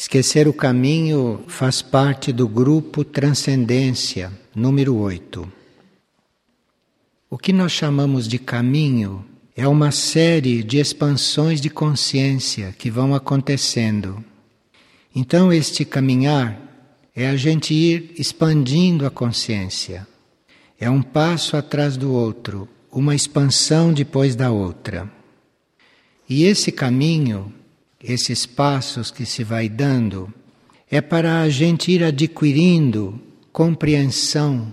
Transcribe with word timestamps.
Esquecer 0.00 0.46
o 0.46 0.52
caminho 0.52 1.42
faz 1.48 1.82
parte 1.82 2.32
do 2.32 2.46
grupo 2.46 3.02
Transcendência, 3.02 4.30
número 4.54 4.94
8. 4.94 5.52
O 7.28 7.36
que 7.36 7.52
nós 7.52 7.72
chamamos 7.72 8.28
de 8.28 8.38
caminho 8.38 9.24
é 9.56 9.66
uma 9.66 9.90
série 9.90 10.62
de 10.62 10.78
expansões 10.78 11.60
de 11.60 11.68
consciência 11.68 12.72
que 12.78 12.92
vão 12.92 13.12
acontecendo. 13.12 14.24
Então, 15.12 15.52
este 15.52 15.84
caminhar 15.84 16.56
é 17.12 17.26
a 17.26 17.34
gente 17.34 17.74
ir 17.74 18.12
expandindo 18.16 19.04
a 19.04 19.10
consciência. 19.10 20.06
É 20.78 20.88
um 20.88 21.02
passo 21.02 21.56
atrás 21.56 21.96
do 21.96 22.12
outro, 22.12 22.68
uma 22.92 23.16
expansão 23.16 23.92
depois 23.92 24.36
da 24.36 24.52
outra. 24.52 25.10
E 26.28 26.44
esse 26.44 26.70
caminho 26.70 27.52
esses 28.02 28.46
passos 28.46 29.10
que 29.10 29.26
se 29.26 29.42
vai 29.42 29.68
dando, 29.68 30.32
é 30.90 31.00
para 31.00 31.40
a 31.40 31.48
gente 31.48 31.90
ir 31.90 32.02
adquirindo 32.02 33.20
compreensão 33.52 34.72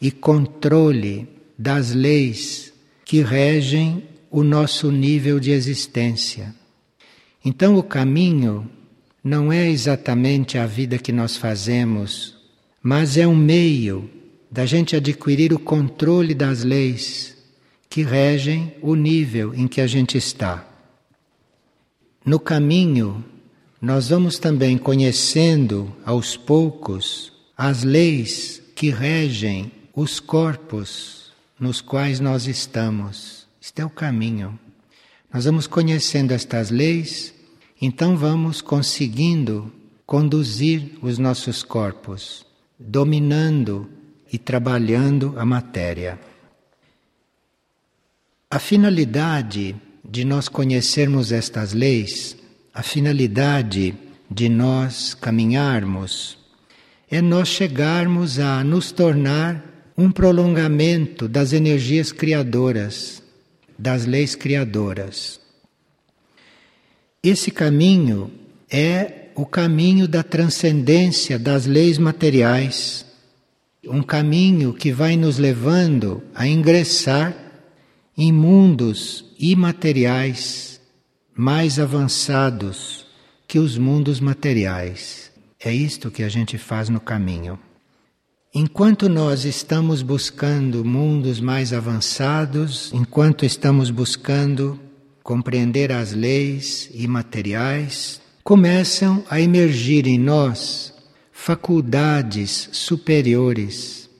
e 0.00 0.10
controle 0.10 1.28
das 1.58 1.92
leis 1.92 2.72
que 3.04 3.20
regem 3.20 4.04
o 4.30 4.42
nosso 4.42 4.90
nível 4.90 5.38
de 5.38 5.50
existência. 5.50 6.54
Então, 7.44 7.76
o 7.76 7.82
caminho 7.82 8.68
não 9.22 9.52
é 9.52 9.68
exatamente 9.68 10.56
a 10.56 10.66
vida 10.66 10.98
que 10.98 11.12
nós 11.12 11.36
fazemos, 11.36 12.36
mas 12.82 13.16
é 13.16 13.26
um 13.26 13.36
meio 13.36 14.08
da 14.50 14.64
gente 14.64 14.96
adquirir 14.96 15.52
o 15.52 15.58
controle 15.58 16.34
das 16.34 16.64
leis 16.64 17.36
que 17.88 18.02
regem 18.02 18.72
o 18.80 18.94
nível 18.94 19.54
em 19.54 19.68
que 19.68 19.80
a 19.80 19.86
gente 19.86 20.16
está. 20.16 20.71
No 22.24 22.38
caminho, 22.38 23.24
nós 23.80 24.10
vamos 24.10 24.38
também 24.38 24.78
conhecendo 24.78 25.92
aos 26.04 26.36
poucos 26.36 27.32
as 27.56 27.82
leis 27.82 28.62
que 28.76 28.90
regem 28.90 29.72
os 29.94 30.20
corpos 30.20 31.32
nos 31.58 31.80
quais 31.80 32.20
nós 32.20 32.46
estamos. 32.46 33.46
Este 33.60 33.82
é 33.82 33.84
o 33.84 33.90
caminho. 33.90 34.56
Nós 35.32 35.46
vamos 35.46 35.66
conhecendo 35.66 36.32
estas 36.32 36.70
leis, 36.70 37.34
então 37.80 38.16
vamos 38.16 38.60
conseguindo 38.60 39.72
conduzir 40.06 40.98
os 41.02 41.18
nossos 41.18 41.64
corpos, 41.64 42.46
dominando 42.78 43.90
e 44.32 44.38
trabalhando 44.38 45.34
a 45.36 45.44
matéria. 45.44 46.20
A 48.48 48.60
finalidade 48.60 49.74
de 50.04 50.24
nós 50.24 50.48
conhecermos 50.48 51.32
estas 51.32 51.72
leis, 51.72 52.36
a 52.74 52.82
finalidade 52.82 53.94
de 54.30 54.48
nós 54.48 55.14
caminharmos 55.14 56.38
é 57.10 57.20
nós 57.20 57.48
chegarmos 57.48 58.38
a 58.38 58.64
nos 58.64 58.90
tornar 58.90 59.92
um 59.96 60.10
prolongamento 60.10 61.28
das 61.28 61.52
energias 61.52 62.10
criadoras, 62.10 63.22
das 63.78 64.06
leis 64.06 64.34
criadoras. 64.34 65.38
Esse 67.22 67.50
caminho 67.50 68.30
é 68.70 69.28
o 69.34 69.44
caminho 69.44 70.08
da 70.08 70.22
transcendência 70.22 71.38
das 71.38 71.66
leis 71.66 71.98
materiais, 71.98 73.04
um 73.86 74.02
caminho 74.02 74.72
que 74.72 74.90
vai 74.90 75.16
nos 75.16 75.38
levando 75.38 76.22
a 76.34 76.46
ingressar 76.46 77.41
em 78.16 78.32
mundos 78.32 79.24
imateriais 79.38 80.80
mais 81.34 81.78
avançados 81.78 83.06
que 83.48 83.58
os 83.58 83.78
mundos 83.78 84.20
materiais. 84.20 85.30
É 85.58 85.72
isto 85.72 86.10
que 86.10 86.22
a 86.22 86.28
gente 86.28 86.58
faz 86.58 86.88
no 86.88 87.00
caminho. 87.00 87.58
Enquanto 88.54 89.08
nós 89.08 89.46
estamos 89.46 90.02
buscando 90.02 90.84
mundos 90.84 91.40
mais 91.40 91.72
avançados, 91.72 92.92
enquanto 92.92 93.46
estamos 93.46 93.90
buscando 93.90 94.78
compreender 95.22 95.90
as 95.90 96.12
leis 96.12 96.90
imateriais, 96.92 98.20
começam 98.44 99.24
a 99.30 99.40
emergir 99.40 100.06
em 100.06 100.18
nós 100.18 100.92
faculdades 101.30 102.68
superiores. 102.72 104.10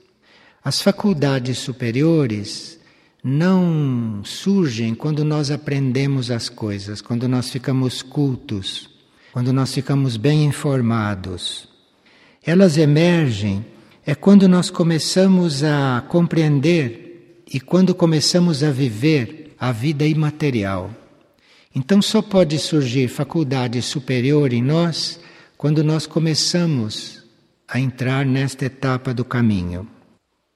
As 0.65 0.81
faculdades 0.81 1.59
superiores 1.59 2.79
não 3.23 4.23
surgem 4.25 4.95
quando 4.95 5.25
nós 5.25 5.51
aprendemos 5.51 6.31
as 6.31 6.49
coisas, 6.49 7.01
quando 7.01 7.29
nós 7.29 7.51
ficamos 7.51 8.03
cultos, 8.03 8.91
quando 9.33 9.53
nós 9.53 9.73
ficamos 9.73 10.17
bem 10.17 10.45
informados. 10.45 11.69
Elas 12.45 12.77
emergem 12.77 13.65
é 14.05 14.15
quando 14.15 14.49
nós 14.49 14.69
começamos 14.69 15.63
a 15.63 16.05
compreender 16.09 17.45
e 17.53 17.61
quando 17.61 17.95
começamos 17.95 18.65
a 18.65 18.71
viver 18.73 19.55
a 19.59 19.71
vida 19.71 20.05
imaterial. 20.05 20.91
Então 21.75 22.03
só 22.03 22.21
pode 22.21 22.59
surgir 22.59 23.07
faculdade 23.07 23.81
superior 23.81 24.53
em 24.53 24.63
nós 24.63 25.21
quando 25.57 25.85
nós 25.85 26.07
começamos 26.07 27.23
a 27.69 27.79
entrar 27.79 28.27
nesta 28.27 28.65
etapa 28.65 29.15
do 29.15 29.25
caminho. 29.25 29.89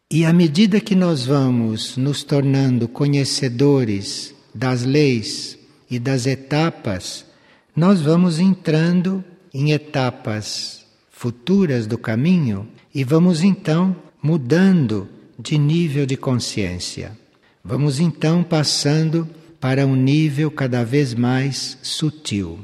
E 0.08 0.24
à 0.24 0.32
medida 0.32 0.80
que 0.80 0.94
nós 0.94 1.26
vamos 1.26 1.96
nos 1.96 2.22
tornando 2.22 2.86
conhecedores 2.86 4.32
das 4.54 4.84
leis 4.84 5.58
e 5.90 5.98
das 5.98 6.26
etapas, 6.26 7.26
nós 7.74 8.00
vamos 8.00 8.38
entrando 8.38 9.24
em 9.52 9.72
etapas 9.72 10.86
futuras 11.10 11.88
do 11.88 11.98
caminho 11.98 12.68
e 12.94 13.02
vamos 13.02 13.42
então 13.42 13.96
mudando 14.22 15.08
de 15.36 15.58
nível 15.58 16.06
de 16.06 16.16
consciência. 16.16 17.18
Vamos 17.64 17.98
então 17.98 18.44
passando 18.44 19.28
para 19.58 19.84
um 19.84 19.96
nível 19.96 20.52
cada 20.52 20.84
vez 20.84 21.14
mais 21.14 21.78
sutil. 21.82 22.60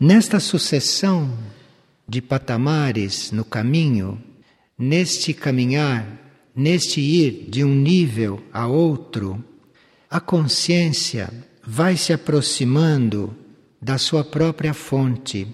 Nesta 0.00 0.40
sucessão 0.40 1.30
de 2.08 2.22
patamares 2.22 3.30
no 3.30 3.44
caminho, 3.44 4.18
neste 4.88 5.32
caminhar, 5.32 6.06
neste 6.54 7.00
ir 7.00 7.48
de 7.48 7.64
um 7.64 7.74
nível 7.74 8.42
a 8.52 8.66
outro, 8.66 9.42
a 10.10 10.20
consciência 10.20 11.32
vai 11.66 11.96
se 11.96 12.12
aproximando 12.12 13.34
da 13.80 13.96
sua 13.96 14.22
própria 14.22 14.74
fonte. 14.74 15.48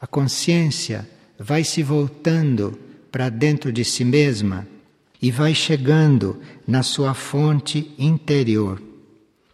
A 0.00 0.06
consciência 0.06 1.08
vai 1.38 1.62
se 1.62 1.82
voltando 1.82 2.78
para 3.12 3.28
dentro 3.28 3.70
de 3.70 3.84
si 3.84 4.04
mesma 4.04 4.66
e 5.20 5.30
vai 5.30 5.54
chegando 5.54 6.40
na 6.66 6.82
sua 6.82 7.12
fonte 7.12 7.94
interior. 7.98 8.82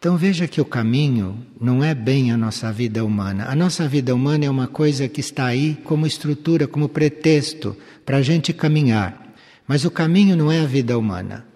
Então 0.00 0.16
veja 0.16 0.48
que 0.48 0.62
o 0.62 0.64
caminho 0.64 1.46
não 1.60 1.84
é 1.84 1.94
bem 1.94 2.32
a 2.32 2.36
nossa 2.38 2.72
vida 2.72 3.04
humana. 3.04 3.44
A 3.50 3.54
nossa 3.54 3.86
vida 3.86 4.14
humana 4.14 4.46
é 4.46 4.50
uma 4.50 4.66
coisa 4.66 5.06
que 5.06 5.20
está 5.20 5.44
aí 5.44 5.76
como 5.84 6.06
estrutura, 6.06 6.66
como 6.66 6.88
pretexto 6.88 7.76
para 8.06 8.16
a 8.16 8.22
gente 8.22 8.50
caminhar. 8.54 9.34
Mas 9.68 9.84
o 9.84 9.90
caminho 9.90 10.34
não 10.34 10.50
é 10.50 10.60
a 10.60 10.64
vida 10.64 10.98
humana. 10.98 11.46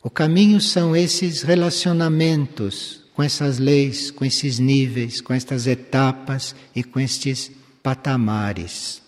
O 0.00 0.08
caminho 0.08 0.60
são 0.60 0.94
esses 0.94 1.42
relacionamentos 1.42 3.02
com 3.16 3.22
essas 3.24 3.58
leis, 3.58 4.12
com 4.12 4.24
esses 4.24 4.60
níveis, 4.60 5.20
com 5.20 5.34
estas 5.34 5.66
etapas 5.66 6.54
e 6.76 6.84
com 6.84 7.00
estes 7.00 7.50
patamares. 7.82 9.02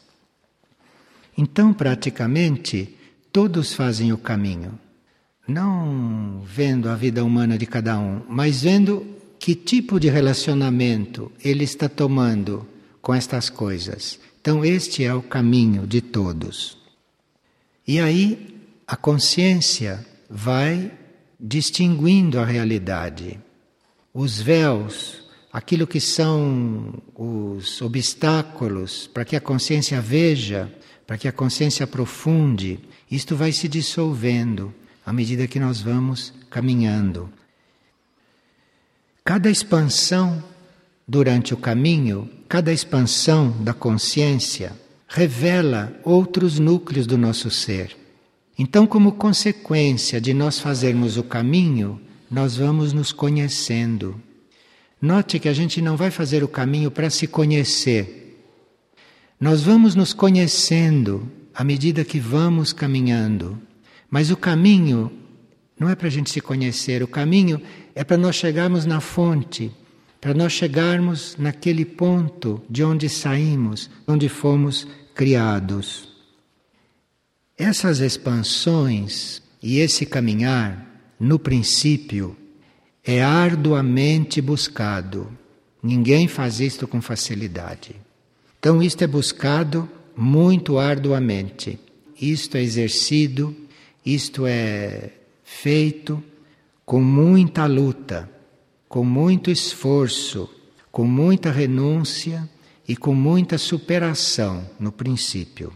Então, 1.39 1.73
praticamente, 1.73 2.97
todos 3.31 3.73
fazem 3.73 4.13
o 4.13 4.19
caminho 4.19 4.77
não 5.51 6.43
vendo 6.45 6.89
a 6.89 6.95
vida 6.95 7.25
humana 7.25 7.59
de 7.59 7.67
cada 7.67 7.99
um, 7.99 8.23
mas 8.29 8.63
vendo 8.63 9.07
que 9.39 9.55
tipo 9.55 9.99
de 9.99 10.09
relacionamento 10.09 11.33
ele 11.43 11.65
está 11.65 11.89
tomando 11.89 12.67
com 13.03 13.15
estas 13.15 13.51
coisas. 13.51 14.21
Então, 14.41 14.65
este 14.65 15.05
é 15.05 15.13
o 15.13 15.23
caminho 15.23 15.87
de 15.87 16.01
todos. 16.01 16.79
E 17.87 17.99
aí, 17.99 18.57
a 18.87 18.97
consciência 18.97 20.05
vai 20.29 20.93
distinguindo 21.39 22.39
a 22.39 22.45
realidade. 22.45 23.41
Os 24.13 24.41
véus, 24.41 25.25
aquilo 25.53 25.87
que 25.87 26.01
são 26.01 27.03
os 27.15 27.81
obstáculos 27.81 29.09
para 29.13 29.25
que 29.25 29.37
a 29.37 29.41
consciência 29.41 30.01
veja, 30.01 30.73
para 31.07 31.17
que 31.19 31.27
a 31.27 31.33
consciência 31.33 31.85
aprofunde, 31.85 32.79
isto 33.11 33.35
vai 33.35 33.53
se 33.53 33.69
dissolvendo 33.69 34.75
à 35.05 35.13
medida 35.13 35.47
que 35.47 35.61
nós 35.61 35.81
vamos 35.81 36.33
caminhando. 36.49 37.31
Cada 39.25 39.51
expansão 39.51 40.43
durante 41.07 41.53
o 41.53 41.57
caminho, 41.57 42.29
cada 42.49 42.73
expansão 42.73 43.51
da 43.63 43.75
consciência 43.75 44.73
revela 45.09 45.93
outros 46.05 46.59
núcleos 46.59 47.07
do 47.07 47.19
nosso 47.19 47.51
ser. 47.51 47.97
Então, 48.59 48.87
como 48.87 49.13
consequência 49.13 50.21
de 50.21 50.33
nós 50.33 50.59
fazermos 50.59 51.17
o 51.17 51.23
caminho, 51.23 52.01
nós 52.31 52.57
vamos 52.57 52.93
nos 52.93 53.13
conhecendo. 53.13 54.21
Note 55.01 55.39
que 55.39 55.49
a 55.49 55.53
gente 55.53 55.81
não 55.81 55.97
vai 55.97 56.11
fazer 56.11 56.45
o 56.45 56.49
caminho 56.49 56.91
para 56.91 57.11
se 57.11 57.27
conhecer. 57.27 58.39
Nós 59.41 59.63
vamos 59.63 59.95
nos 59.95 60.13
conhecendo 60.13 61.27
à 61.55 61.65
medida 61.65 62.05
que 62.05 62.21
vamos 62.21 62.73
caminhando. 62.73 63.59
Mas 64.11 64.31
o 64.31 64.37
caminho 64.37 65.13
não 65.79 65.89
é 65.89 65.95
para 65.95 66.09
a 66.09 66.11
gente 66.11 66.31
se 66.31 66.41
conhecer, 66.41 67.03
o 67.03 67.09
caminho 67.09 67.63
é 67.95 68.05
para 68.05 68.17
nós 68.17 68.37
chegarmos 68.37 68.85
na 68.85 69.01
fonte, 69.01 69.73
para 70.21 70.35
nós 70.35 70.53
chegarmos 70.53 71.37
naquele 71.39 71.85
ponto 71.85 72.63
de 72.69 72.85
onde 72.85 73.09
saímos, 73.09 73.89
onde 74.07 74.29
fomos 74.29 74.87
criados. 75.15 76.09
Essas 77.57 78.01
expansões 78.01 79.43
e 79.63 79.79
esse 79.79 80.05
caminhar, 80.05 80.87
no 81.19 81.39
princípio, 81.39 82.37
é 83.05 83.23
arduamente 83.23 84.41
buscado. 84.41 85.29
Ninguém 85.83 86.29
faz 86.29 86.61
isto 86.61 86.87
com 86.87 87.01
facilidade. 87.01 87.97
Então, 88.59 88.83
isto 88.83 89.03
é 89.03 89.07
buscado 89.07 89.89
muito 90.17 90.79
arduamente. 90.79 91.79
Isto 92.21 92.59
é 92.59 92.63
exercido, 92.63 93.57
isto 94.05 94.47
é 94.47 95.13
feito 95.45 96.23
com 96.85 97.01
muita 97.01 97.67
luta, 97.67 98.29
com 98.89 99.05
muito 99.05 99.51
esforço, 99.51 100.49
com 100.91 101.05
muita 101.05 101.51
renúncia 101.51 102.49
e 102.89 102.97
com 102.97 103.15
muita 103.15 103.59
superação 103.59 104.69
no 104.79 104.91
princípio. 104.91 105.73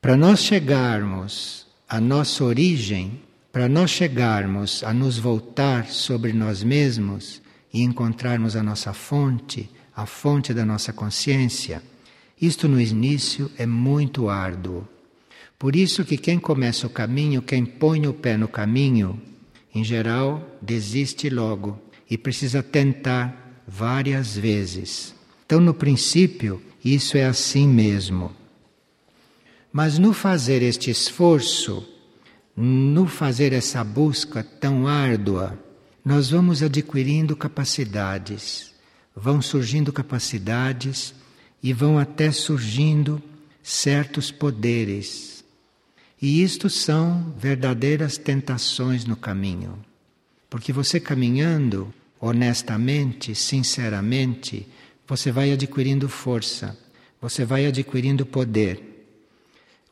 Para 0.00 0.16
nós 0.16 0.40
chegarmos 0.40 1.66
à 1.88 2.00
nossa 2.00 2.44
origem, 2.44 3.20
para 3.52 3.68
nós 3.68 3.90
chegarmos 3.90 4.82
a 4.84 4.94
nos 4.94 5.18
voltar 5.18 5.86
sobre 5.86 6.32
nós 6.32 6.62
mesmos 6.62 7.42
e 7.72 7.82
encontrarmos 7.82 8.56
a 8.56 8.62
nossa 8.62 8.92
fonte, 8.92 9.68
a 9.94 10.06
fonte 10.06 10.54
da 10.54 10.64
nossa 10.64 10.92
consciência, 10.92 11.82
isto 12.40 12.68
no 12.68 12.80
início 12.80 13.50
é 13.58 13.66
muito 13.66 14.28
árduo. 14.28 14.86
Por 15.58 15.74
isso 15.74 16.04
que 16.04 16.16
quem 16.16 16.38
começa 16.38 16.86
o 16.86 16.90
caminho, 16.90 17.42
quem 17.42 17.64
põe 17.64 18.06
o 18.06 18.14
pé 18.14 18.36
no 18.36 18.46
caminho, 18.46 19.20
em 19.74 19.82
geral, 19.82 20.56
desiste 20.62 21.28
logo 21.28 21.78
e 22.08 22.16
precisa 22.16 22.62
tentar 22.62 23.62
várias 23.66 24.36
vezes. 24.36 25.14
Então, 25.44 25.60
no 25.60 25.74
princípio, 25.74 26.62
isso 26.84 27.16
é 27.16 27.24
assim 27.24 27.66
mesmo. 27.66 28.30
Mas 29.72 29.98
no 29.98 30.12
fazer 30.12 30.62
este 30.62 30.90
esforço, 30.90 31.86
no 32.56 33.06
fazer 33.06 33.52
essa 33.52 33.82
busca 33.82 34.42
tão 34.42 34.86
árdua, 34.86 35.58
nós 36.04 36.30
vamos 36.30 36.62
adquirindo 36.62 37.36
capacidades, 37.36 38.72
vão 39.14 39.42
surgindo 39.42 39.92
capacidades 39.92 41.14
e 41.62 41.72
vão 41.72 41.98
até 41.98 42.30
surgindo 42.30 43.20
certos 43.62 44.30
poderes. 44.30 45.37
E 46.20 46.42
isto 46.42 46.68
são 46.68 47.32
verdadeiras 47.36 48.18
tentações 48.18 49.04
no 49.04 49.16
caminho. 49.16 49.78
Porque 50.50 50.72
você 50.72 50.98
caminhando 50.98 51.92
honestamente, 52.20 53.34
sinceramente, 53.34 54.66
você 55.06 55.30
vai 55.30 55.52
adquirindo 55.52 56.08
força, 56.08 56.76
você 57.20 57.44
vai 57.44 57.66
adquirindo 57.66 58.26
poder. 58.26 58.84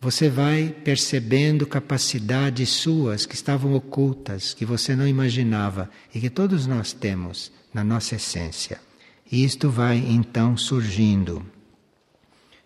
Você 0.01 0.29
vai 0.29 0.75
percebendo 0.85 1.67
capacidades 1.67 2.69
suas 2.69 3.25
que 3.25 3.35
estavam 3.35 3.75
ocultas, 3.75 4.53
que 4.53 4.65
você 4.65 4.95
não 4.95 5.09
imaginava 5.09 5.91
e 6.15 6.21
que 6.21 6.29
todos 6.29 6.67
nós 6.67 6.93
temos 6.93 7.51
na 7.73 7.83
nossa 7.83 8.17
essência. 8.17 8.79
E 9.31 9.43
isto 9.43 9.71
vai 9.71 9.97
então 9.97 10.57
surgindo. 10.57 11.45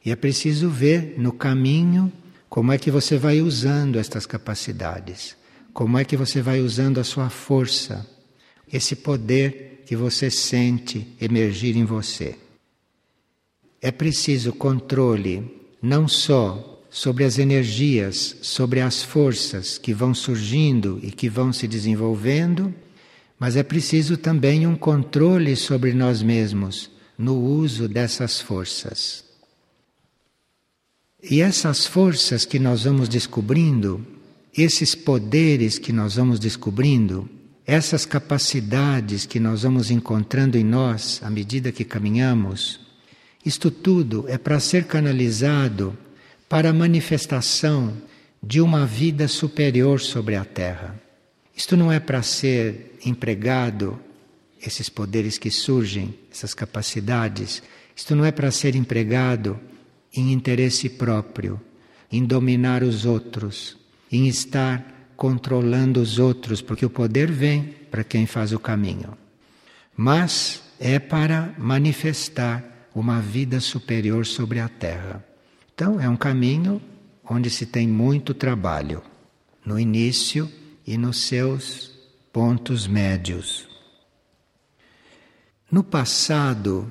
E 0.05 0.11
é 0.11 0.17
preciso 0.17 0.69
ver 0.69 1.15
no 1.19 1.33
caminho 1.33 2.13
como 2.51 2.73
é 2.73 2.79
que 2.79 2.91
você 2.91 3.17
vai 3.17 3.41
usando 3.41 3.97
estas 3.97 4.27
capacidades, 4.27 5.37
como 5.73 5.97
é 5.97 6.05
que 6.05 6.17
você 6.17 6.43
vai 6.43 6.61
usando 6.61 6.99
a 6.99 7.05
sua 7.05 7.31
força, 7.31 8.05
esse 8.71 8.97
poder 8.97 9.85
que 9.87 9.95
você 9.95 10.29
sente 10.29 11.07
emergir 11.21 11.77
em 11.77 11.85
você. 11.85 12.37
É 13.81 13.93
preciso 13.93 14.53
controle 14.53 15.49
não 15.81 16.09
só 16.09 16.85
sobre 16.91 17.23
as 17.23 17.39
energias, 17.39 18.37
sobre 18.43 18.81
as 18.81 19.01
forças 19.01 19.79
que 19.79 19.95
vão 19.95 20.13
surgindo 20.13 20.99
e 21.05 21.13
que 21.13 21.29
vão 21.29 21.53
se 21.53 21.69
desenvolvendo, 21.69 22.75
mas 23.39 23.55
é 23.55 23.63
preciso 23.63 24.17
também 24.17 24.67
um 24.67 24.75
controle 24.75 25.55
sobre 25.55 25.95
nós 25.95 26.21
mesmos 26.21 26.91
no 27.17 27.41
uso 27.41 27.89
dessas 27.89 28.41
forças. 28.41 29.30
E 31.23 31.43
essas 31.43 31.87
forças 31.87 32.45
que 32.45 32.59
nós 32.59 32.85
vamos 32.85 33.09
descobrindo, 33.09 34.05
esses 34.57 34.95
poderes 34.95 35.79
que 35.79 35.93
nós 35.93 36.17
vamos 36.17 36.39
descobrindo, 36.39 37.29
essas 37.67 38.07
capacidades 38.07 39.27
que 39.27 39.39
nós 39.39 39.63
vamos 39.63 39.91
encontrando 39.91 40.57
em 40.57 40.65
nós 40.65 41.21
à 41.23 41.31
medida 41.31 41.71
que 41.71 41.85
caminhamos, 41.85 42.81
isto 43.45 43.71
tudo 43.71 44.25
é 44.29 44.39
para 44.39 44.59
ser 44.59 44.85
canalizado 44.85 45.97
para 46.49 46.71
a 46.71 46.75
manifestação 46.75 47.97
de 48.43 48.61
uma 48.61 48.87
vida 48.87 49.29
superior 49.29 50.01
sobre 50.01 50.37
a 50.37 50.45
Terra. 50.45 51.01
Isto 51.55 51.77
não 51.77 51.93
é 51.93 52.01
para 52.01 52.23
ser 52.23 52.99
empregado, 53.05 54.01
esses 54.61 54.89
poderes 54.89 55.39
que 55.39 55.51
surgem, 55.51 56.15
essas 56.31 56.55
capacidades, 56.55 57.63
isto 57.95 58.17
não 58.17 58.25
é 58.25 58.33
para 58.33 58.51
ser 58.51 58.75
empregado 58.75 59.61
em 60.15 60.33
interesse 60.33 60.89
próprio, 60.89 61.61
em 62.11 62.25
dominar 62.25 62.83
os 62.83 63.05
outros, 63.05 63.77
em 64.11 64.27
estar 64.27 65.13
controlando 65.17 66.01
os 66.01 66.19
outros, 66.19 66.63
porque 66.63 66.85
o 66.85 66.91
poder 66.91 67.31
vem 67.31 67.75
para 67.91 68.03
quem 68.03 68.27
faz 68.27 68.53
o 68.53 68.59
caminho. 68.59 69.17
Mas 69.97 70.63
é 70.79 70.99
para 70.99 71.55
manifestar 71.59 72.89
uma 72.95 73.21
vida 73.21 73.61
superior 73.61 74.27
sobre 74.27 74.59
a 74.61 74.69
terra. 74.69 75.25
Então, 75.75 76.01
é 76.01 76.09
um 76.09 76.17
caminho 76.17 76.81
onde 77.25 77.49
se 77.51 77.67
tem 77.67 77.87
muito 77.87 78.35
trabalho, 78.35 79.03
no 79.65 79.79
início 79.79 80.51
e 80.87 80.97
nos 80.97 81.25
seus 81.25 81.93
pontos 82.33 82.87
médios. 82.87 83.69
No 85.71 85.85
passado, 85.85 86.91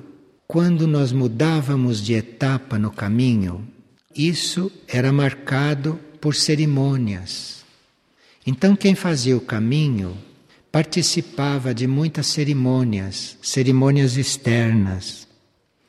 quando 0.50 0.84
nós 0.84 1.12
mudávamos 1.12 2.02
de 2.02 2.12
etapa 2.12 2.76
no 2.76 2.90
caminho, 2.90 3.64
isso 4.12 4.68
era 4.88 5.12
marcado 5.12 5.96
por 6.20 6.34
cerimônias. 6.34 7.64
Então, 8.44 8.74
quem 8.74 8.96
fazia 8.96 9.36
o 9.36 9.40
caminho 9.40 10.18
participava 10.72 11.72
de 11.72 11.86
muitas 11.86 12.26
cerimônias, 12.26 13.38
cerimônias 13.40 14.16
externas. 14.16 15.28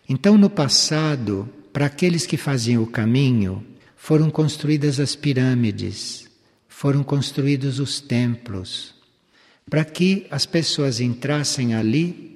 Então, 0.08 0.38
no 0.38 0.48
passado, 0.48 1.50
para 1.74 1.88
aqueles 1.88 2.28
que 2.28 2.38
faziam 2.38 2.84
o 2.84 2.88
caminho, 2.88 3.66
foram 3.96 4.30
construídas 4.30 5.00
as 5.00 5.16
pirâmides, 5.16 6.30
foram 6.68 7.02
construídos 7.02 7.80
os 7.80 8.00
templos, 8.00 8.94
para 9.68 9.84
que 9.84 10.28
as 10.30 10.46
pessoas 10.46 11.00
entrassem 11.00 11.74
ali 11.74 12.31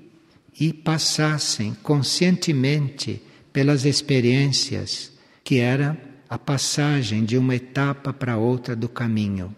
e 0.60 0.72
passassem 0.72 1.76
conscientemente 1.84 3.22
pelas 3.52 3.86
experiências 3.86 5.12
que 5.44 5.60
era 5.60 5.98
a 6.30 6.38
passagem 6.38 7.24
de 7.24 7.38
uma 7.38 7.56
etapa 7.56 8.12
para 8.12 8.38
outra 8.38 8.76
do 8.76 8.90
caminho. 8.90 9.56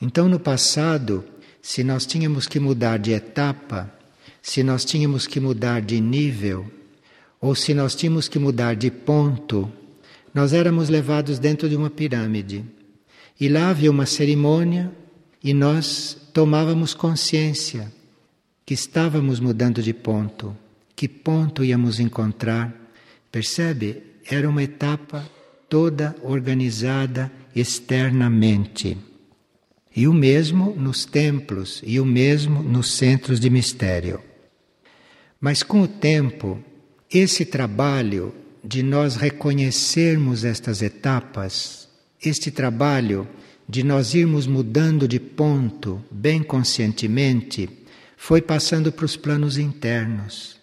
Então, 0.00 0.28
no 0.28 0.40
passado, 0.40 1.24
se 1.60 1.84
nós 1.84 2.04
tínhamos 2.04 2.46
que 2.46 2.58
mudar 2.58 2.98
de 2.98 3.12
etapa, 3.12 3.92
se 4.40 4.62
nós 4.62 4.84
tínhamos 4.84 5.26
que 5.26 5.38
mudar 5.38 5.80
de 5.80 6.00
nível, 6.00 6.68
ou 7.40 7.54
se 7.54 7.72
nós 7.72 7.94
tínhamos 7.94 8.28
que 8.28 8.38
mudar 8.38 8.74
de 8.74 8.90
ponto, 8.90 9.70
nós 10.34 10.52
éramos 10.52 10.88
levados 10.88 11.38
dentro 11.38 11.68
de 11.68 11.76
uma 11.76 11.90
pirâmide. 11.90 12.64
E 13.38 13.48
lá 13.48 13.70
havia 13.70 13.90
uma 13.90 14.06
cerimônia 14.06 14.90
e 15.42 15.54
nós 15.54 16.16
tomávamos 16.32 16.94
consciência 16.94 17.92
que 18.72 18.74
estávamos 18.74 19.38
mudando 19.38 19.82
de 19.82 19.92
ponto, 19.92 20.56
que 20.96 21.06
ponto 21.06 21.62
íamos 21.62 22.00
encontrar. 22.00 22.74
Percebe? 23.30 24.02
Era 24.24 24.48
uma 24.48 24.62
etapa 24.62 25.28
toda 25.68 26.16
organizada 26.22 27.30
externamente. 27.54 28.96
E 29.94 30.08
o 30.08 30.14
mesmo 30.14 30.74
nos 30.74 31.04
templos, 31.04 31.82
e 31.84 32.00
o 32.00 32.06
mesmo 32.06 32.62
nos 32.62 32.92
centros 32.92 33.38
de 33.38 33.50
mistério. 33.50 34.22
Mas 35.38 35.62
com 35.62 35.82
o 35.82 35.86
tempo, 35.86 36.58
esse 37.12 37.44
trabalho 37.44 38.34
de 38.64 38.82
nós 38.82 39.16
reconhecermos 39.16 40.46
estas 40.46 40.80
etapas, 40.80 41.90
este 42.24 42.50
trabalho 42.50 43.28
de 43.68 43.82
nós 43.82 44.14
irmos 44.14 44.46
mudando 44.46 45.06
de 45.06 45.20
ponto 45.20 46.02
bem 46.10 46.42
conscientemente, 46.42 47.81
foi 48.24 48.40
passando 48.40 48.92
para 48.92 49.04
os 49.04 49.16
planos 49.16 49.58
internos. 49.58 50.56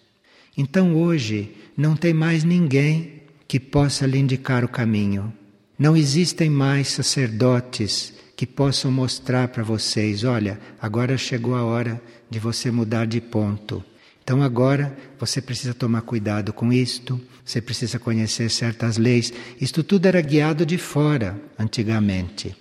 Então 0.56 0.96
hoje 0.96 1.54
não 1.76 1.94
tem 1.94 2.14
mais 2.14 2.42
ninguém 2.42 3.24
que 3.46 3.60
possa 3.60 4.06
lhe 4.06 4.16
indicar 4.16 4.64
o 4.64 4.68
caminho. 4.68 5.30
Não 5.78 5.94
existem 5.94 6.48
mais 6.48 6.88
sacerdotes 6.88 8.14
que 8.34 8.46
possam 8.46 8.90
mostrar 8.90 9.48
para 9.48 9.62
vocês: 9.62 10.24
olha, 10.24 10.58
agora 10.80 11.18
chegou 11.18 11.54
a 11.54 11.62
hora 11.62 12.00
de 12.30 12.38
você 12.38 12.70
mudar 12.70 13.06
de 13.06 13.20
ponto. 13.20 13.84
Então 14.24 14.42
agora 14.42 14.96
você 15.18 15.42
precisa 15.42 15.74
tomar 15.74 16.00
cuidado 16.00 16.54
com 16.54 16.72
isto, 16.72 17.20
você 17.44 17.60
precisa 17.60 17.98
conhecer 17.98 18.50
certas 18.50 18.96
leis. 18.96 19.34
Isto 19.60 19.84
tudo 19.84 20.06
era 20.06 20.22
guiado 20.22 20.64
de 20.64 20.78
fora 20.78 21.38
antigamente. 21.58 22.56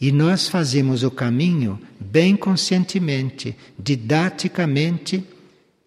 E 0.00 0.10
nós 0.10 0.48
fazemos 0.48 1.02
o 1.02 1.10
caminho 1.10 1.78
bem 2.00 2.34
conscientemente, 2.34 3.54
didaticamente, 3.78 5.22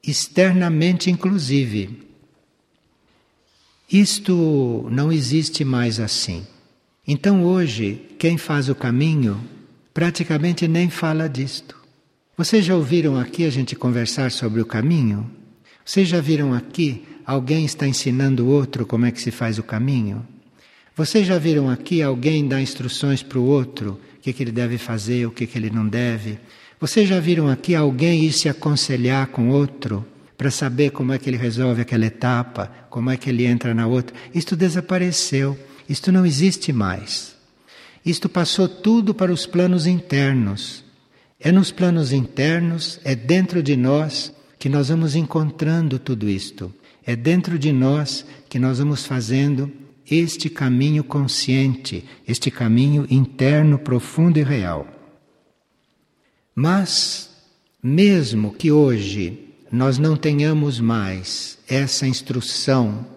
externamente, 0.05 1.09
inclusive. 1.09 2.03
Isto 3.91 4.87
não 4.91 5.11
existe 5.11 5.63
mais 5.65 5.99
assim. 5.99 6.45
Então 7.07 7.43
hoje, 7.43 8.01
quem 8.19 8.37
faz 8.37 8.69
o 8.69 8.75
caminho 8.75 9.43
praticamente 9.93 10.67
nem 10.67 10.89
fala 10.89 11.27
disto. 11.27 11.75
Vocês 12.37 12.65
já 12.65 12.75
ouviram 12.75 13.17
aqui 13.17 13.45
a 13.45 13.49
gente 13.49 13.75
conversar 13.75 14.31
sobre 14.31 14.61
o 14.61 14.65
caminho? 14.65 15.29
Vocês 15.85 16.07
já 16.07 16.21
viram 16.21 16.53
aqui 16.53 17.03
alguém 17.25 17.65
está 17.65 17.87
ensinando 17.87 18.45
o 18.45 18.49
outro 18.49 18.85
como 18.85 19.05
é 19.05 19.11
que 19.11 19.21
se 19.21 19.31
faz 19.31 19.57
o 19.57 19.63
caminho? 19.63 20.25
Vocês 20.95 21.25
já 21.25 21.39
viram 21.39 21.71
aqui 21.71 22.03
alguém 22.03 22.47
dar 22.47 22.61
instruções 22.61 23.23
para 23.23 23.39
o 23.39 23.45
outro, 23.45 23.99
o 24.17 24.21
que, 24.21 24.31
que 24.31 24.43
ele 24.43 24.51
deve 24.51 24.77
fazer, 24.77 25.25
o 25.25 25.31
que, 25.31 25.47
que 25.47 25.57
ele 25.57 25.71
não 25.71 25.87
deve? 25.87 26.37
Vocês 26.79 27.09
já 27.09 27.19
viram 27.19 27.49
aqui 27.49 27.73
alguém 27.73 28.25
ir 28.25 28.31
se 28.31 28.47
aconselhar 28.47 29.27
com 29.27 29.49
outro 29.49 30.05
para 30.37 30.51
saber 30.51 30.91
como 30.91 31.11
é 31.11 31.17
que 31.17 31.29
ele 31.29 31.37
resolve 31.37 31.81
aquela 31.81 32.05
etapa, 32.05 32.71
como 32.91 33.09
é 33.09 33.17
que 33.17 33.27
ele 33.27 33.43
entra 33.45 33.73
na 33.73 33.87
outra? 33.87 34.15
Isto 34.35 34.55
desapareceu. 34.55 35.57
Isto 35.89 36.11
não 36.11 36.25
existe 36.25 36.71
mais. 36.71 37.35
Isto 38.05 38.29
passou 38.29 38.67
tudo 38.67 39.13
para 39.13 39.33
os 39.33 39.45
planos 39.45 39.87
internos. 39.87 40.83
É 41.39 41.51
nos 41.51 41.71
planos 41.71 42.13
internos, 42.13 42.99
é 43.03 43.15
dentro 43.15 43.63
de 43.63 43.75
nós 43.75 44.31
que 44.59 44.69
nós 44.69 44.89
vamos 44.89 45.15
encontrando 45.15 45.97
tudo 45.97 46.29
isto. 46.29 46.73
É 47.05 47.15
dentro 47.15 47.57
de 47.57 47.73
nós 47.73 48.25
que 48.47 48.59
nós 48.59 48.77
vamos 48.77 49.05
fazendo 49.05 49.71
este 50.13 50.49
caminho 50.49 51.03
consciente, 51.03 52.05
este 52.27 52.51
caminho 52.51 53.05
interno, 53.09 53.77
profundo 53.79 54.37
e 54.37 54.43
real. 54.43 54.87
Mas, 56.55 57.29
mesmo 57.81 58.53
que 58.53 58.71
hoje 58.71 59.49
nós 59.71 59.97
não 59.97 60.15
tenhamos 60.15 60.79
mais 60.79 61.57
essa 61.67 62.05
instrução 62.05 63.07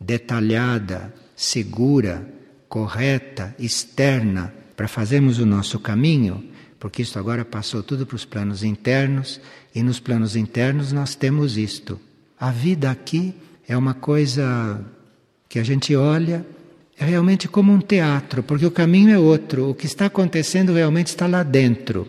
detalhada, 0.00 1.14
segura, 1.36 2.26
correta, 2.68 3.54
externa, 3.58 4.54
para 4.74 4.88
fazermos 4.88 5.38
o 5.38 5.44
nosso 5.44 5.78
caminho, 5.78 6.42
porque 6.78 7.02
isto 7.02 7.18
agora 7.18 7.44
passou 7.44 7.82
tudo 7.82 8.06
para 8.06 8.16
os 8.16 8.24
planos 8.24 8.62
internos, 8.62 9.40
e 9.74 9.82
nos 9.82 10.00
planos 10.00 10.36
internos 10.36 10.90
nós 10.90 11.14
temos 11.14 11.58
isto. 11.58 12.00
A 12.38 12.50
vida 12.50 12.90
aqui 12.90 13.34
é 13.68 13.76
uma 13.76 13.92
coisa 13.92 14.82
que 15.50 15.58
a 15.58 15.64
gente 15.64 15.96
olha 15.96 16.46
é 16.96 17.04
realmente 17.04 17.48
como 17.48 17.72
um 17.72 17.80
teatro, 17.80 18.40
porque 18.40 18.64
o 18.64 18.70
caminho 18.70 19.10
é 19.10 19.18
outro, 19.18 19.70
o 19.70 19.74
que 19.74 19.84
está 19.84 20.06
acontecendo 20.06 20.72
realmente 20.72 21.08
está 21.08 21.26
lá 21.26 21.42
dentro. 21.42 22.06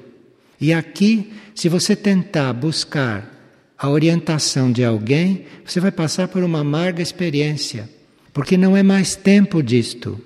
E 0.60 0.72
aqui, 0.72 1.34
se 1.56 1.68
você 1.68 1.96
tentar 1.96 2.54
buscar 2.54 3.28
a 3.76 3.90
orientação 3.90 4.72
de 4.72 4.86
alguém, 4.86 5.46
você 5.66 5.80
vai 5.80 5.92
passar 5.92 6.28
por 6.28 6.44
uma 6.44 6.60
amarga 6.60 7.02
experiência. 7.02 7.90
Porque 8.32 8.56
não 8.56 8.78
é 8.78 8.84
mais 8.84 9.16
tempo 9.16 9.64
disto. 9.64 10.22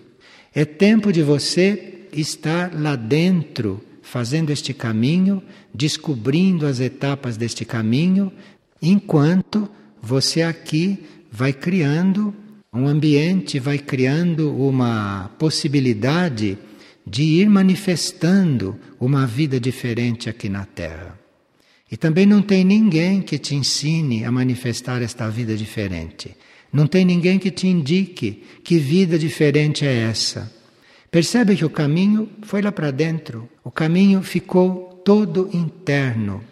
É 0.53 0.65
tempo 0.65 1.13
de 1.13 1.23
você 1.23 2.07
estar 2.11 2.73
lá 2.73 2.97
dentro, 2.97 3.81
fazendo 4.01 4.49
este 4.49 4.73
caminho, 4.73 5.41
descobrindo 5.73 6.67
as 6.67 6.81
etapas 6.81 7.37
deste 7.37 7.63
caminho, 7.63 8.29
enquanto 8.81 9.69
você 10.01 10.41
aqui 10.41 10.99
vai 11.31 11.53
criando 11.53 12.33
um 12.75 12.87
ambiente, 12.87 13.59
vai 13.59 13.77
criando 13.77 14.53
uma 14.55 15.31
possibilidade 15.39 16.57
de 17.07 17.23
ir 17.23 17.49
manifestando 17.49 18.77
uma 18.99 19.25
vida 19.25 19.59
diferente 19.59 20.29
aqui 20.29 20.49
na 20.49 20.65
Terra. 20.65 21.17
E 21.91 21.95
também 21.95 22.25
não 22.25 22.41
tem 22.41 22.65
ninguém 22.65 23.21
que 23.21 23.37
te 23.37 23.55
ensine 23.55 24.25
a 24.25 24.31
manifestar 24.31 25.01
esta 25.01 25.29
vida 25.29 25.55
diferente. 25.55 26.35
Não 26.73 26.87
tem 26.87 27.05
ninguém 27.05 27.39
que 27.39 27.51
te 27.51 27.67
indique 27.67 28.43
que 28.63 28.77
vida 28.77 29.17
diferente 29.17 29.85
é 29.85 29.93
essa. 29.93 30.51
Percebe 31.09 31.55
que 31.55 31.63
o 31.63 31.69
caminho 31.69 32.29
foi 32.41 32.61
lá 32.61 32.71
para 32.71 32.91
dentro, 32.91 33.47
o 33.63 33.71
caminho 33.71 34.21
ficou 34.21 35.01
todo 35.05 35.49
interno. 35.53 36.43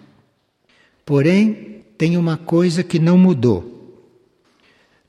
Porém, 1.05 1.83
tem 1.97 2.15
uma 2.15 2.37
coisa 2.37 2.83
que 2.83 2.99
não 2.99 3.17
mudou. 3.17 3.72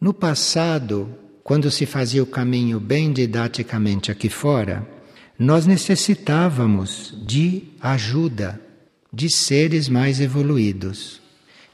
No 0.04 0.12
passado, 0.12 1.16
quando 1.42 1.70
se 1.70 1.86
fazia 1.86 2.22
o 2.22 2.26
caminho 2.26 2.78
bem 2.78 3.10
didaticamente 3.10 4.12
aqui 4.12 4.28
fora, 4.28 4.86
nós 5.38 5.64
necessitávamos 5.64 7.14
de 7.26 7.62
ajuda 7.80 8.60
de 9.10 9.30
seres 9.30 9.88
mais 9.88 10.20
evoluídos. 10.20 11.22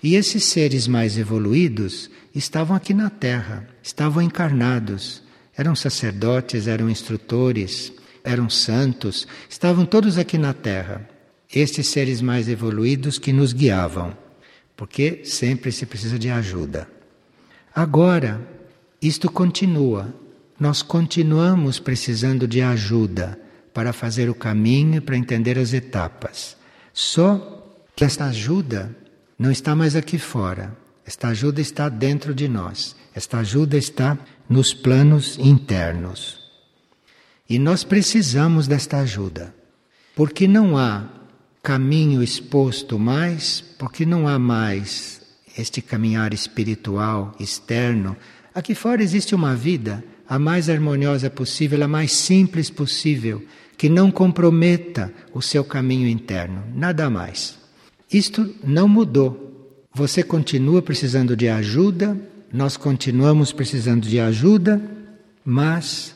E 0.01 0.15
esses 0.15 0.45
seres 0.45 0.87
mais 0.87 1.19
evoluídos 1.19 2.09
estavam 2.33 2.77
aqui 2.77 2.95
na 2.95 3.11
Terra, 3.11 3.69
estavam 3.83 4.23
encarnados. 4.23 5.25
Eram 5.57 5.75
sacerdotes, 5.75 6.69
eram 6.69 6.89
instrutores, 6.89 7.93
eram 8.23 8.49
santos, 8.49 9.27
estavam 9.49 9.85
todos 9.85 10.19
aqui 10.19 10.39
na 10.39 10.55
Terra. 10.55 11.05
Estes 11.53 11.89
seres 11.89 12.23
mais 12.23 12.49
evoluídos 12.49 13.19
que 13.19 13.33
nos 13.33 13.53
guiavam, 13.53 14.17
porque 14.77 15.23
sempre 15.25 15.73
se 15.73 15.85
precisa 15.85 16.17
de 16.17 16.31
ajuda. 16.31 17.00
Agora, 17.75 18.41
isto 19.01 19.31
continua. 19.31 20.13
Nós 20.59 20.83
continuamos 20.83 21.79
precisando 21.79 22.47
de 22.47 22.61
ajuda 22.61 23.39
para 23.73 23.93
fazer 23.93 24.29
o 24.29 24.35
caminho 24.35 24.97
e 24.97 25.01
para 25.01 25.17
entender 25.17 25.59
as 25.59 25.73
etapas. 25.73 26.57
Só 26.93 27.65
que 27.95 28.05
esta 28.05 28.27
ajuda 28.27 28.95
não 29.39 29.51
está 29.51 29.75
mais 29.75 29.97
aqui 29.97 30.19
fora. 30.19 30.77
Esta 31.07 31.29
ajuda 31.29 31.61
está 31.61 31.89
dentro 31.89 32.35
de 32.35 32.49
nós. 32.49 32.95
Esta 33.15 33.39
ajuda 33.39 33.77
está 33.77 34.19
nos 34.49 34.75
planos 34.75 35.39
internos. 35.39 36.39
E 37.49 37.59
nós 37.59 37.83
precisamos 37.83 38.67
desta 38.67 38.99
ajuda. 38.99 39.55
Porque 40.15 40.47
não 40.47 40.77
há 40.77 41.09
caminho 41.63 42.23
exposto 42.23 42.99
mais, 42.99 43.61
porque 43.79 44.05
não 44.05 44.29
há 44.29 44.39
mais 44.39 45.20
este 45.61 45.83
caminhar 45.83 46.33
espiritual 46.33 47.35
externo. 47.39 48.17
Aqui 48.55 48.75
fora 48.75 49.03
existe 49.03 49.35
uma 49.35 49.55
vida 49.55 50.03
a 50.29 50.39
mais 50.39 50.69
harmoniosa 50.69 51.29
possível, 51.29 51.83
a 51.83 51.89
mais 51.89 52.13
simples 52.13 52.71
possível, 52.71 53.45
que 53.77 53.89
não 53.89 54.11
comprometa 54.11 55.13
o 55.33 55.43
seu 55.43 55.65
caminho 55.65 56.09
interno, 56.09 56.63
nada 56.75 57.11
mais. 57.11 57.59
Isto 58.13 58.55
não 58.63 58.87
mudou. 58.89 59.49
Você 59.93 60.23
continua 60.23 60.83
precisando 60.83 61.37
de 61.37 61.49
ajuda, 61.49 62.17
nós 62.53 62.77
continuamos 62.77 63.53
precisando 63.53 64.09
de 64.09 64.21
ajuda, 64.21 64.81
mas 65.45 66.15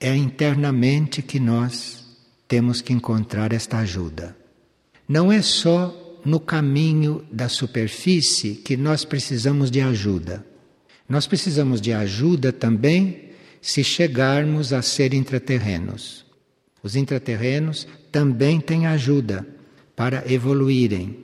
é 0.00 0.14
internamente 0.14 1.22
que 1.22 1.40
nós 1.40 2.04
temos 2.46 2.80
que 2.80 2.92
encontrar 2.92 3.52
esta 3.52 3.78
ajuda. 3.78 4.36
Não 5.08 5.32
é 5.32 5.42
só 5.42 6.05
no 6.26 6.40
caminho 6.40 7.24
da 7.30 7.48
superfície 7.48 8.56
que 8.56 8.76
nós 8.76 9.04
precisamos 9.04 9.70
de 9.70 9.80
ajuda. 9.80 10.44
Nós 11.08 11.24
precisamos 11.24 11.80
de 11.80 11.92
ajuda 11.92 12.52
também 12.52 13.30
se 13.62 13.84
chegarmos 13.84 14.72
a 14.72 14.82
ser 14.82 15.14
intraterrenos. 15.14 16.26
Os 16.82 16.96
intraterrenos 16.96 17.86
também 18.10 18.58
têm 18.58 18.88
ajuda 18.88 19.46
para 19.94 20.24
evoluírem. 20.30 21.16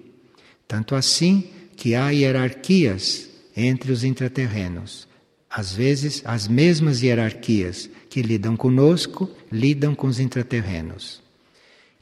Tanto 0.68 0.94
assim 0.94 1.48
que 1.76 1.96
há 1.96 2.10
hierarquias 2.10 3.28
entre 3.56 3.90
os 3.90 4.04
intraterrenos. 4.04 5.08
Às 5.50 5.74
vezes, 5.74 6.22
as 6.24 6.46
mesmas 6.46 7.02
hierarquias 7.02 7.90
que 8.08 8.22
lidam 8.22 8.56
conosco 8.56 9.28
lidam 9.50 9.96
com 9.96 10.06
os 10.06 10.20
intraterrenos. 10.20 11.21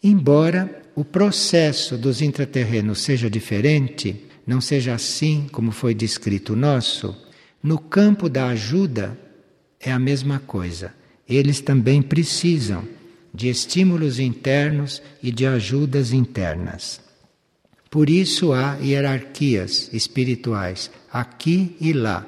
Embora 0.02 0.82
o 0.94 1.04
processo 1.04 1.96
dos 1.96 2.22
intraterrenos 2.22 3.00
seja 3.00 3.28
diferente, 3.28 4.24
não 4.46 4.60
seja 4.60 4.94
assim 4.94 5.46
como 5.52 5.70
foi 5.70 5.94
descrito 5.94 6.54
o 6.54 6.56
nosso, 6.56 7.16
no 7.62 7.78
campo 7.78 8.28
da 8.28 8.48
ajuda 8.48 9.18
é 9.78 9.92
a 9.92 9.98
mesma 9.98 10.40
coisa. 10.40 10.94
Eles 11.28 11.60
também 11.60 12.02
precisam 12.02 12.84
de 13.32 13.48
estímulos 13.48 14.18
internos 14.18 15.02
e 15.22 15.30
de 15.30 15.46
ajudas 15.46 16.12
internas. 16.12 17.00
Por 17.90 18.08
isso 18.08 18.52
há 18.52 18.76
hierarquias 18.76 19.90
espirituais 19.92 20.90
aqui 21.12 21.76
e 21.80 21.92
lá. 21.92 22.26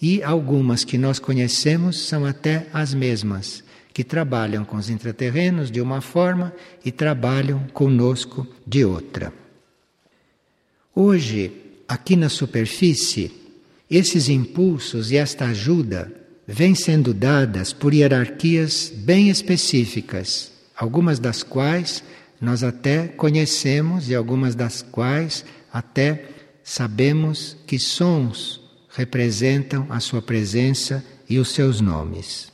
E 0.00 0.22
algumas 0.22 0.84
que 0.84 0.98
nós 0.98 1.18
conhecemos 1.18 2.00
são 2.00 2.26
até 2.26 2.66
as 2.72 2.92
mesmas, 2.92 3.64
que 3.96 4.04
trabalham 4.04 4.62
com 4.62 4.76
os 4.76 4.90
intraterrenos 4.90 5.70
de 5.70 5.80
uma 5.80 6.02
forma 6.02 6.52
e 6.84 6.92
trabalham 6.92 7.66
conosco 7.72 8.46
de 8.66 8.84
outra. 8.84 9.32
Hoje, 10.94 11.50
aqui 11.88 12.14
na 12.14 12.28
superfície, 12.28 13.32
esses 13.90 14.28
impulsos 14.28 15.10
e 15.10 15.16
esta 15.16 15.46
ajuda 15.46 16.12
vêm 16.46 16.74
sendo 16.74 17.14
dadas 17.14 17.72
por 17.72 17.94
hierarquias 17.94 18.92
bem 18.94 19.30
específicas, 19.30 20.52
algumas 20.76 21.18
das 21.18 21.42
quais 21.42 22.04
nós 22.38 22.62
até 22.62 23.08
conhecemos 23.08 24.10
e 24.10 24.14
algumas 24.14 24.54
das 24.54 24.82
quais 24.82 25.42
até 25.72 26.26
sabemos 26.62 27.56
que 27.66 27.78
sons 27.78 28.60
representam 28.90 29.86
a 29.88 30.00
sua 30.00 30.20
presença 30.20 31.02
e 31.26 31.38
os 31.38 31.48
seus 31.48 31.80
nomes. 31.80 32.52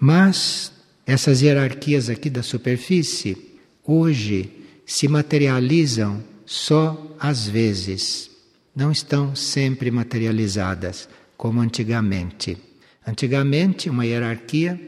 Mas 0.00 0.77
essas 1.08 1.40
hierarquias 1.40 2.10
aqui 2.10 2.28
da 2.28 2.42
superfície 2.42 3.56
hoje 3.82 4.52
se 4.84 5.08
materializam 5.08 6.22
só 6.44 7.16
às 7.18 7.48
vezes, 7.48 8.30
não 8.76 8.92
estão 8.92 9.34
sempre 9.34 9.90
materializadas 9.90 11.08
como 11.34 11.62
antigamente. 11.62 12.58
Antigamente, 13.06 13.88
uma 13.88 14.04
hierarquia 14.04 14.78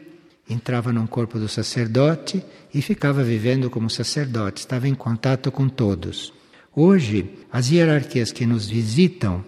entrava 0.46 0.92
num 0.92 1.06
corpo 1.06 1.38
do 1.38 1.48
sacerdote 1.48 2.44
e 2.74 2.82
ficava 2.82 3.24
vivendo 3.24 3.70
como 3.70 3.88
sacerdote, 3.88 4.60
estava 4.60 4.86
em 4.86 4.94
contato 4.94 5.50
com 5.50 5.70
todos. 5.70 6.34
Hoje, 6.76 7.30
as 7.50 7.70
hierarquias 7.70 8.30
que 8.30 8.44
nos 8.44 8.68
visitam 8.68 9.42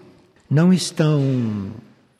não 0.48 0.72
estão 0.72 1.70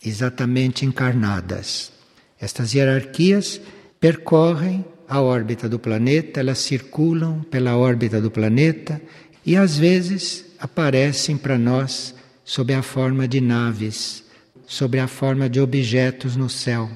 exatamente 0.04 0.84
encarnadas. 0.84 1.90
Estas 2.38 2.74
hierarquias 2.74 3.58
percorrem 4.02 4.84
a 5.08 5.20
órbita 5.20 5.68
do 5.68 5.78
planeta, 5.78 6.40
elas 6.40 6.58
circulam 6.58 7.40
pela 7.44 7.76
órbita 7.76 8.20
do 8.20 8.32
planeta 8.32 9.00
e 9.46 9.56
às 9.56 9.78
vezes 9.78 10.44
aparecem 10.58 11.36
para 11.36 11.56
nós 11.56 12.12
sob 12.44 12.74
a 12.74 12.82
forma 12.82 13.28
de 13.28 13.40
naves, 13.40 14.24
sob 14.66 14.98
a 14.98 15.06
forma 15.06 15.48
de 15.48 15.60
objetos 15.60 16.34
no 16.34 16.50
céu 16.50 16.90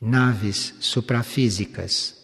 naves 0.00 0.74
suprafísicas. 0.78 2.14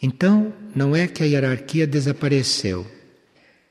Então, 0.00 0.50
não 0.74 0.96
é 0.96 1.06
que 1.06 1.22
a 1.22 1.26
hierarquia 1.26 1.86
desapareceu. 1.86 2.86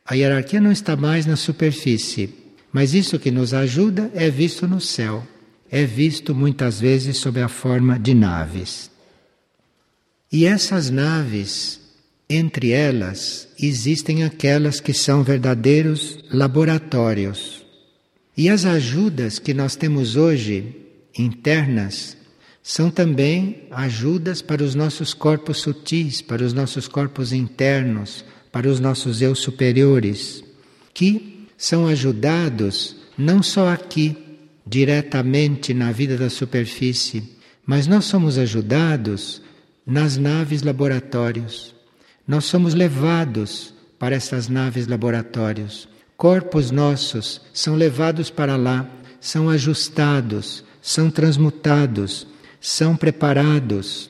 A 0.05 0.13
hierarquia 0.13 0.61
não 0.61 0.71
está 0.71 0.95
mais 0.95 1.25
na 1.25 1.35
superfície, 1.35 2.31
mas 2.71 2.93
isso 2.93 3.17
que 3.17 3.31
nos 3.31 3.55
ajuda 3.55 4.11
é 4.13 4.29
visto 4.29 4.67
no 4.67 4.79
céu, 4.79 5.27
é 5.71 5.83
visto 5.83 6.35
muitas 6.35 6.79
vezes 6.79 7.17
sob 7.17 7.41
a 7.41 7.47
forma 7.47 7.97
de 7.97 8.13
naves. 8.13 8.92
E 10.33 10.47
essas 10.47 10.89
naves, 10.89 11.79
entre 12.27 12.71
elas, 12.71 13.47
existem 13.61 14.23
aquelas 14.23 14.79
que 14.79 14.91
são 14.91 15.21
verdadeiros 15.23 16.17
laboratórios. 16.31 17.63
E 18.35 18.49
as 18.49 18.65
ajudas 18.65 19.37
que 19.37 19.53
nós 19.53 19.75
temos 19.75 20.15
hoje, 20.15 20.75
internas, 21.15 22.17
são 22.63 22.89
também 22.89 23.67
ajudas 23.69 24.41
para 24.41 24.63
os 24.63 24.73
nossos 24.73 25.13
corpos 25.13 25.59
sutis, 25.59 26.19
para 26.19 26.43
os 26.43 26.51
nossos 26.51 26.87
corpos 26.87 27.31
internos, 27.31 28.25
para 28.51 28.67
os 28.67 28.79
nossos 28.79 29.21
eu 29.21 29.35
superiores, 29.35 30.43
que 30.95 31.45
são 31.55 31.85
ajudados 31.85 32.95
não 33.15 33.43
só 33.43 33.67
aqui, 33.69 34.17
diretamente 34.65 35.75
na 35.75 35.91
vida 35.91 36.17
da 36.17 36.29
superfície, 36.29 37.23
mas 37.67 37.86
nós 37.86 38.05
somos 38.05 38.39
ajudados 38.39 39.43
nas 39.86 40.17
naves 40.17 40.62
laboratórios. 40.62 41.76
Nós 42.28 42.46
somos 42.46 42.74
levados 42.74 43.74
para 44.00 44.15
essas 44.15 44.48
naves 44.48 44.88
laboratórios. 44.88 45.88
Corpos 46.15 46.72
nossos 46.72 47.41
são 47.54 47.76
levados 47.76 48.30
para 48.30 48.56
lá, 48.56 48.89
são 49.19 49.50
ajustados, 49.50 50.63
são 50.82 51.10
transmutados 51.10 52.28
são 52.63 52.96
preparados. 52.96 54.10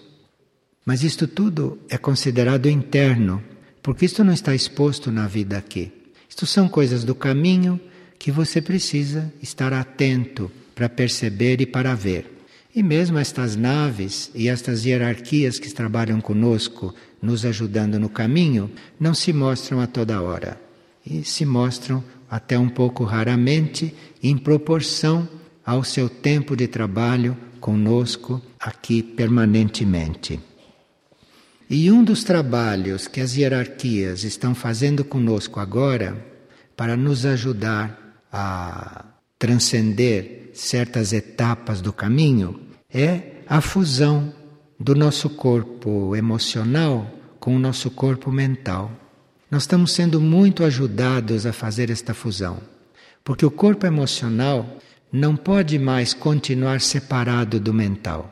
Mas 0.86 1.02
isto 1.02 1.28
tudo 1.28 1.80
é 1.90 1.98
considerado 1.98 2.70
interno, 2.70 3.44
porque 3.82 4.06
isto 4.06 4.24
não 4.24 4.32
está 4.32 4.54
exposto 4.54 5.12
na 5.12 5.28
vida 5.28 5.58
aqui. 5.58 5.92
Isto 6.30 6.46
são 6.46 6.70
coisas 6.70 7.04
do 7.04 7.16
caminho 7.16 7.82
que 8.20 8.32
você 8.32 8.62
precisa 8.62 9.34
estar 9.42 9.74
atento 9.74 10.52
para 10.76 10.88
perceber 10.88 11.62
e 11.62 11.66
para 11.66 11.96
ver. 11.96 12.43
E 12.76 12.82
mesmo 12.82 13.20
estas 13.20 13.56
naves 13.56 14.32
e 14.34 14.48
estas 14.48 14.84
hierarquias 14.84 15.60
que 15.60 15.72
trabalham 15.72 16.20
conosco, 16.20 16.94
nos 17.22 17.46
ajudando 17.46 18.00
no 18.00 18.10
caminho, 18.10 18.72
não 19.00 19.14
se 19.14 19.32
mostram 19.32 19.80
a 19.80 19.86
toda 19.86 20.22
hora. 20.22 20.60
E 21.06 21.24
se 21.24 21.46
mostram 21.46 22.04
até 22.30 22.58
um 22.58 22.68
pouco 22.68 23.04
raramente, 23.04 23.94
em 24.24 24.36
proporção 24.36 25.30
ao 25.64 25.84
seu 25.84 26.10
tempo 26.10 26.56
de 26.56 26.68
trabalho 26.68 27.38
conosco 27.60 28.42
aqui 28.60 29.04
permanentemente. 29.04 30.40
E 31.70 31.92
um 31.92 32.04
dos 32.04 32.24
trabalhos 32.24 33.08
que 33.08 33.22
as 33.22 33.38
hierarquias 33.38 34.24
estão 34.24 34.56
fazendo 34.56 35.06
conosco 35.06 35.60
agora, 35.60 36.26
para 36.76 36.98
nos 36.98 37.24
ajudar 37.24 38.20
a 38.32 39.06
transcender 39.38 40.50
certas 40.54 41.14
etapas 41.14 41.82
do 41.82 41.92
caminho, 41.92 42.60
é 42.94 43.22
a 43.48 43.60
fusão 43.60 44.32
do 44.80 44.94
nosso 44.94 45.30
corpo 45.30 46.16
emocional 46.16 47.10
com 47.40 47.56
o 47.56 47.60
nosso 47.60 47.90
corpo 47.90 48.32
mental. 48.32 48.92
Nós 49.50 49.64
estamos 49.64 49.92
sendo 49.92 50.22
muito 50.22 50.64
ajudados 50.64 51.46
a 51.46 51.54
fazer 51.54 51.90
esta 51.90 52.14
fusão, 52.14 52.60
porque 53.24 53.46
o 53.46 53.52
corpo 53.52 53.86
emocional 53.86 54.78
não 55.12 55.36
pode 55.36 55.80
mais 55.80 56.14
continuar 56.14 56.82
separado 56.82 57.60
do 57.60 57.74
mental. 57.74 58.32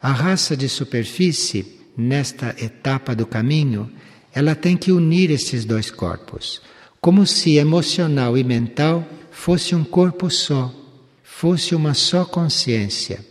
A 0.00 0.12
raça 0.12 0.56
de 0.56 0.68
superfície, 0.68 1.80
nesta 1.96 2.54
etapa 2.58 3.14
do 3.14 3.26
caminho, 3.26 3.90
ela 4.32 4.54
tem 4.54 4.76
que 4.76 4.92
unir 4.92 5.30
esses 5.30 5.64
dois 5.64 5.90
corpos, 5.90 6.62
como 7.00 7.26
se 7.26 7.56
emocional 7.56 8.38
e 8.38 8.44
mental 8.44 9.04
fosse 9.30 9.74
um 9.74 9.82
corpo 9.84 10.30
só, 10.30 10.72
fosse 11.22 11.74
uma 11.74 11.94
só 11.94 12.24
consciência. 12.24 13.27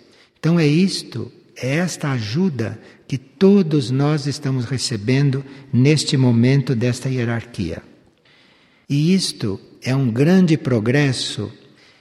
Então 0.48 0.58
é 0.58 0.66
isto, 0.66 1.30
é 1.62 1.76
esta 1.76 2.12
ajuda 2.12 2.80
que 3.06 3.18
todos 3.18 3.92
nós 3.92 4.28
estamos 4.28 4.64
recebendo 4.64 5.44
neste 5.74 6.16
momento 6.16 6.74
desta 6.74 7.10
hierarquia. 7.10 7.84
E 8.90 9.14
isto 9.14 9.60
é 9.84 9.94
um 9.94 10.10
grande 10.10 10.56
progresso 10.56 11.52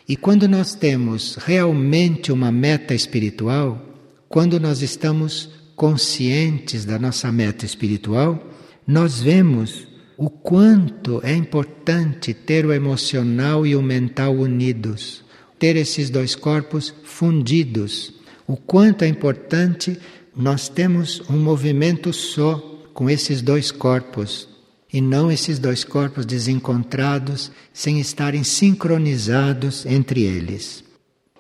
e 0.09 0.15
quando 0.15 0.47
nós 0.47 0.77
temos 0.77 1.35
realmente 1.35 2.31
uma 2.31 2.53
meta 2.53 2.95
espiritual, 2.95 3.85
quando 4.29 4.61
nós 4.61 4.81
estamos 4.81 5.51
conscientes 5.75 6.85
da 6.85 7.01
nossa 7.01 7.33
meta 7.33 7.67
espiritual, 7.67 8.41
nós 8.87 9.21
vemos 9.21 9.89
o 10.17 10.31
quanto 10.31 11.21
é 11.25 11.35
importante 11.35 12.33
ter 12.33 12.65
o 12.65 12.73
emocional 12.73 13.67
e 13.67 13.75
o 13.75 13.83
mental 13.83 14.37
unidos, 14.37 15.25
ter 15.59 15.75
esses 15.75 16.09
dois 16.11 16.37
corpos 16.37 16.95
fundidos. 17.03 18.15
O 18.47 18.57
quanto 18.57 19.03
é 19.03 19.09
importante 19.09 19.99
nós 20.35 20.69
temos 20.69 21.23
um 21.29 21.37
movimento 21.39 22.13
só 22.13 22.59
com 22.93 23.11
esses 23.11 23.43
dois 23.43 23.71
corpos 23.71 24.49
e 24.93 25.01
não 25.01 25.31
esses 25.31 25.59
dois 25.59 25.83
corpos 25.83 26.25
desencontrados 26.25 27.51
sem 27.73 28.01
estarem 28.01 28.45
sincronizados 28.45 29.85
entre 29.85 30.23
eles. 30.23 30.85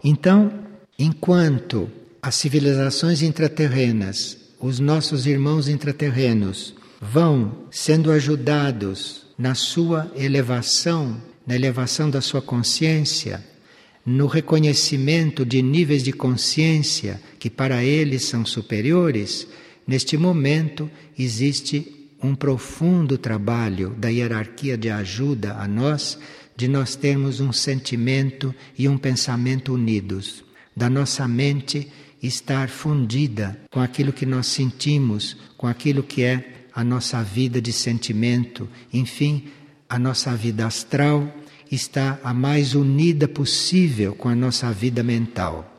Então, 0.03 0.53
enquanto 0.99 1.91
as 2.21 2.35
civilizações 2.35 3.23
intraterrenas, 3.23 4.37
os 4.61 4.81
nossos 4.81 5.27
irmãos 5.27 5.69
intraterrenos, 5.69 6.75
vão 7.01 7.67
sendo 7.71 8.11
ajudados 8.11 9.27
na 9.39 9.55
sua 9.55 10.11
elevação, 10.17 11.21
na 11.47 11.55
elevação 11.55 12.11
da 12.11 12.21
sua 12.21 12.43
consciência, 12.43 13.45
no 14.07 14.29
reconhecimento 14.29 15.45
de 15.45 15.61
níveis 15.61 16.05
de 16.05 16.13
consciência 16.13 17.21
que 17.41 17.51
para 17.51 17.83
eles 17.83 18.25
são 18.27 18.47
superiores, 18.47 19.49
neste 19.85 20.17
momento 20.17 20.89
existe 21.19 22.09
um 22.23 22.33
profundo 22.33 23.19
trabalho 23.19 23.91
da 23.99 24.09
hierarquia 24.09 24.79
de 24.79 24.89
ajuda 24.89 25.55
a 25.55 25.67
nós, 25.67 26.17
de 26.57 26.69
nós 26.69 26.95
termos 26.95 27.41
um 27.41 27.53
sentimento 27.53 28.55
e 28.79 28.89
um 28.89 28.97
pensamento 28.97 29.75
unidos, 29.75 30.45
da 30.75 30.89
nossa 30.89 31.27
mente 31.27 31.91
estar 32.23 32.69
fundida 32.69 33.59
com 33.71 33.81
aquilo 33.81 34.13
que 34.13 34.25
nós 34.25 34.47
sentimos, 34.47 35.37
com 35.57 35.67
aquilo 35.67 36.03
que 36.03 36.23
é 36.23 36.67
a 36.73 36.85
nossa 36.85 37.23
vida 37.23 37.61
de 37.61 37.73
sentimento, 37.73 38.69
enfim, 38.93 39.49
a 39.89 39.99
nossa 39.99 40.35
vida 40.37 40.67
astral 40.67 41.33
está 41.71 42.19
a 42.23 42.33
mais 42.33 42.75
unida 42.75 43.27
possível 43.27 44.15
com 44.15 44.29
a 44.29 44.35
nossa 44.35 44.71
vida 44.73 45.03
mental. 45.03 45.73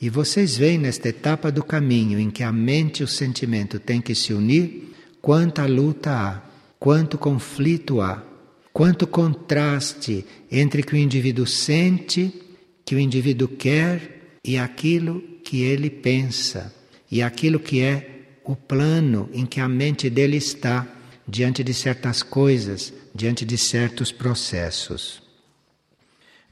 E 0.00 0.10
vocês 0.10 0.56
veem 0.56 0.78
nesta 0.78 1.08
etapa 1.08 1.50
do 1.50 1.64
caminho 1.64 2.18
em 2.18 2.30
que 2.30 2.42
a 2.42 2.52
mente 2.52 3.00
e 3.00 3.04
o 3.04 3.08
sentimento 3.08 3.78
têm 3.78 4.00
que 4.00 4.14
se 4.14 4.34
unir, 4.34 4.94
quanta 5.22 5.64
luta 5.66 6.10
há, 6.10 6.42
quanto 6.78 7.16
conflito 7.16 8.00
há, 8.00 8.22
quanto 8.72 9.06
contraste 9.06 10.26
entre 10.52 10.82
o 10.82 10.86
que 10.86 10.94
o 10.94 10.98
indivíduo 10.98 11.46
sente, 11.46 12.32
que 12.84 12.94
o 12.94 12.98
indivíduo 12.98 13.48
quer 13.48 14.38
e 14.44 14.58
aquilo 14.58 15.22
que 15.42 15.62
ele 15.62 15.88
pensa, 15.88 16.74
e 17.10 17.22
aquilo 17.22 17.58
que 17.58 17.80
é 17.80 18.36
o 18.44 18.54
plano 18.54 19.28
em 19.32 19.46
que 19.46 19.60
a 19.60 19.68
mente 19.68 20.10
dele 20.10 20.36
está 20.36 20.86
diante 21.26 21.64
de 21.64 21.74
certas 21.74 22.22
coisas, 22.22 22.92
diante 23.16 23.44
de 23.46 23.56
certos 23.56 24.12
processos. 24.12 25.22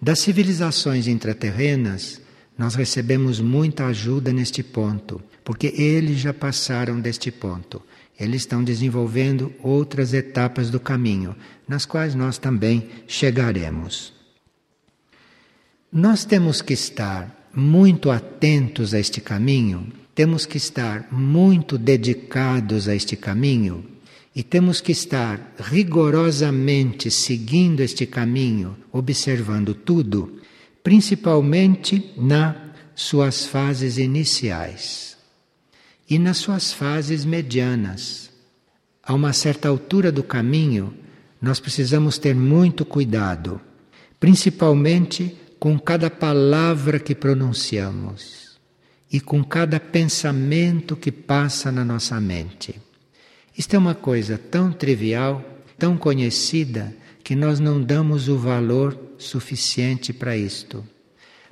Das 0.01 0.21
civilizações 0.21 1.07
intraterrenas, 1.07 2.21
nós 2.57 2.75
recebemos 2.75 3.39
muita 3.39 3.87
ajuda 3.87 4.33
neste 4.33 4.63
ponto, 4.63 5.23
porque 5.45 5.69
eles 5.77 6.19
já 6.19 6.33
passaram 6.33 7.01
deste 7.01 7.31
ponto. 7.31 7.83
Eles 8.19 8.43
estão 8.43 8.65
desenvolvendo 8.65 9.53
outras 9.61 10.15
etapas 10.15 10.71
do 10.71 10.81
caminho, 10.81 11.37
nas 11.69 11.85
quais 11.85 12.15
nós 12.15 12.39
também 12.39 12.89
chegaremos. 13.07 14.13
Nós 15.93 16.25
temos 16.25 16.63
que 16.63 16.73
estar 16.73 17.49
muito 17.53 18.11
atentos 18.11 18.95
a 18.95 19.01
este 19.01 19.21
caminho, 19.21 19.93
temos 20.15 20.47
que 20.47 20.57
estar 20.57 21.09
muito 21.13 21.77
dedicados 21.77 22.89
a 22.89 22.95
este 22.95 23.17
caminho 23.17 23.94
e 24.35 24.43
temos 24.43 24.81
que 24.81 24.91
estar 24.91 25.55
rigorosamente 25.59 27.11
seguindo 27.11 27.81
este 27.81 28.05
caminho, 28.05 28.77
observando 28.91 29.75
tudo, 29.75 30.41
principalmente 30.83 32.13
nas 32.17 32.57
suas 32.97 33.47
fases 33.47 33.97
iniciais 33.97 35.17
e 36.11 36.19
nas 36.19 36.39
suas 36.39 36.73
fases 36.73 37.25
medianas. 37.25 38.31
A 39.03 39.15
uma 39.15 39.33
certa 39.33 39.69
altura 39.69 40.11
do 40.11 40.23
caminho, 40.23 40.95
nós 41.41 41.61
precisamos 41.61 42.19
ter 42.19 42.35
muito 42.35 42.85
cuidado, 42.85 43.61
principalmente 44.19 45.37
com 45.61 45.79
cada 45.79 46.11
palavra 46.11 46.99
que 46.99 47.15
pronunciamos 47.15 48.59
e 49.13 49.21
com 49.21 49.45
cada 49.45 49.79
pensamento 49.79 50.97
que 50.97 51.13
passa 51.13 51.71
na 51.71 51.85
nossa 51.85 52.21
mente. 52.21 52.75
Isto 53.57 53.77
é 53.77 53.79
uma 53.79 53.95
coisa 53.95 54.37
tão 54.37 54.73
trivial, 54.73 55.43
tão 55.79 55.97
conhecida, 55.97 56.95
que 57.23 57.37
nós 57.37 57.61
não 57.61 57.81
damos 57.81 58.29
o 58.29 58.37
valor 58.37 58.99
suficiente 59.17 60.13
para 60.13 60.37
isto. 60.37 60.85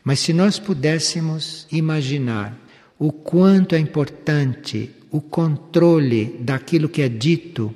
Mas 0.02 0.18
se 0.18 0.32
nós 0.32 0.58
pudéssemos 0.58 1.66
imaginar 1.70 2.58
o 2.98 3.12
quanto 3.12 3.76
é 3.76 3.78
importante 3.78 4.90
o 5.12 5.20
controle 5.20 6.36
daquilo 6.40 6.88
que 6.88 7.02
é 7.02 7.08
dito, 7.08 7.72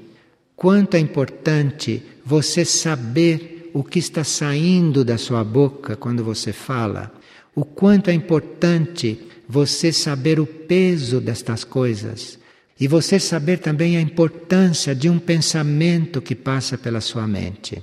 quanto 0.57 0.97
é 0.97 0.99
importante 0.99 2.03
você 2.25 2.65
saber 2.65 3.71
o 3.73 3.85
que 3.85 4.01
está 4.01 4.25
saindo 4.25 5.05
da 5.05 5.17
sua 5.17 5.45
boca 5.45 5.95
quando 5.95 6.25
você 6.25 6.53
fala, 6.53 7.13
o 7.55 7.65
quanto 7.65 8.11
é 8.11 8.13
importante 8.13 9.21
você 9.49 9.93
saber 9.93 10.41
o 10.41 10.47
peso 10.47 11.21
destas 11.21 11.63
coisas 11.63 12.39
e 12.79 12.87
você 12.87 13.19
saber 13.19 13.59
também 13.59 13.97
a 13.97 14.01
importância 14.01 14.95
de 14.95 15.09
um 15.09 15.19
pensamento 15.19 16.21
que 16.21 16.35
passa 16.35 16.77
pela 16.77 17.01
sua 17.01 17.27
mente. 17.27 17.83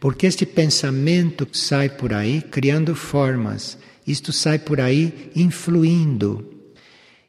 Porque 0.00 0.26
este 0.26 0.46
pensamento 0.46 1.46
sai 1.52 1.88
por 1.88 2.12
aí 2.12 2.40
criando 2.42 2.94
formas, 2.94 3.78
isto 4.06 4.32
sai 4.32 4.58
por 4.58 4.80
aí 4.80 5.30
influindo. 5.34 6.44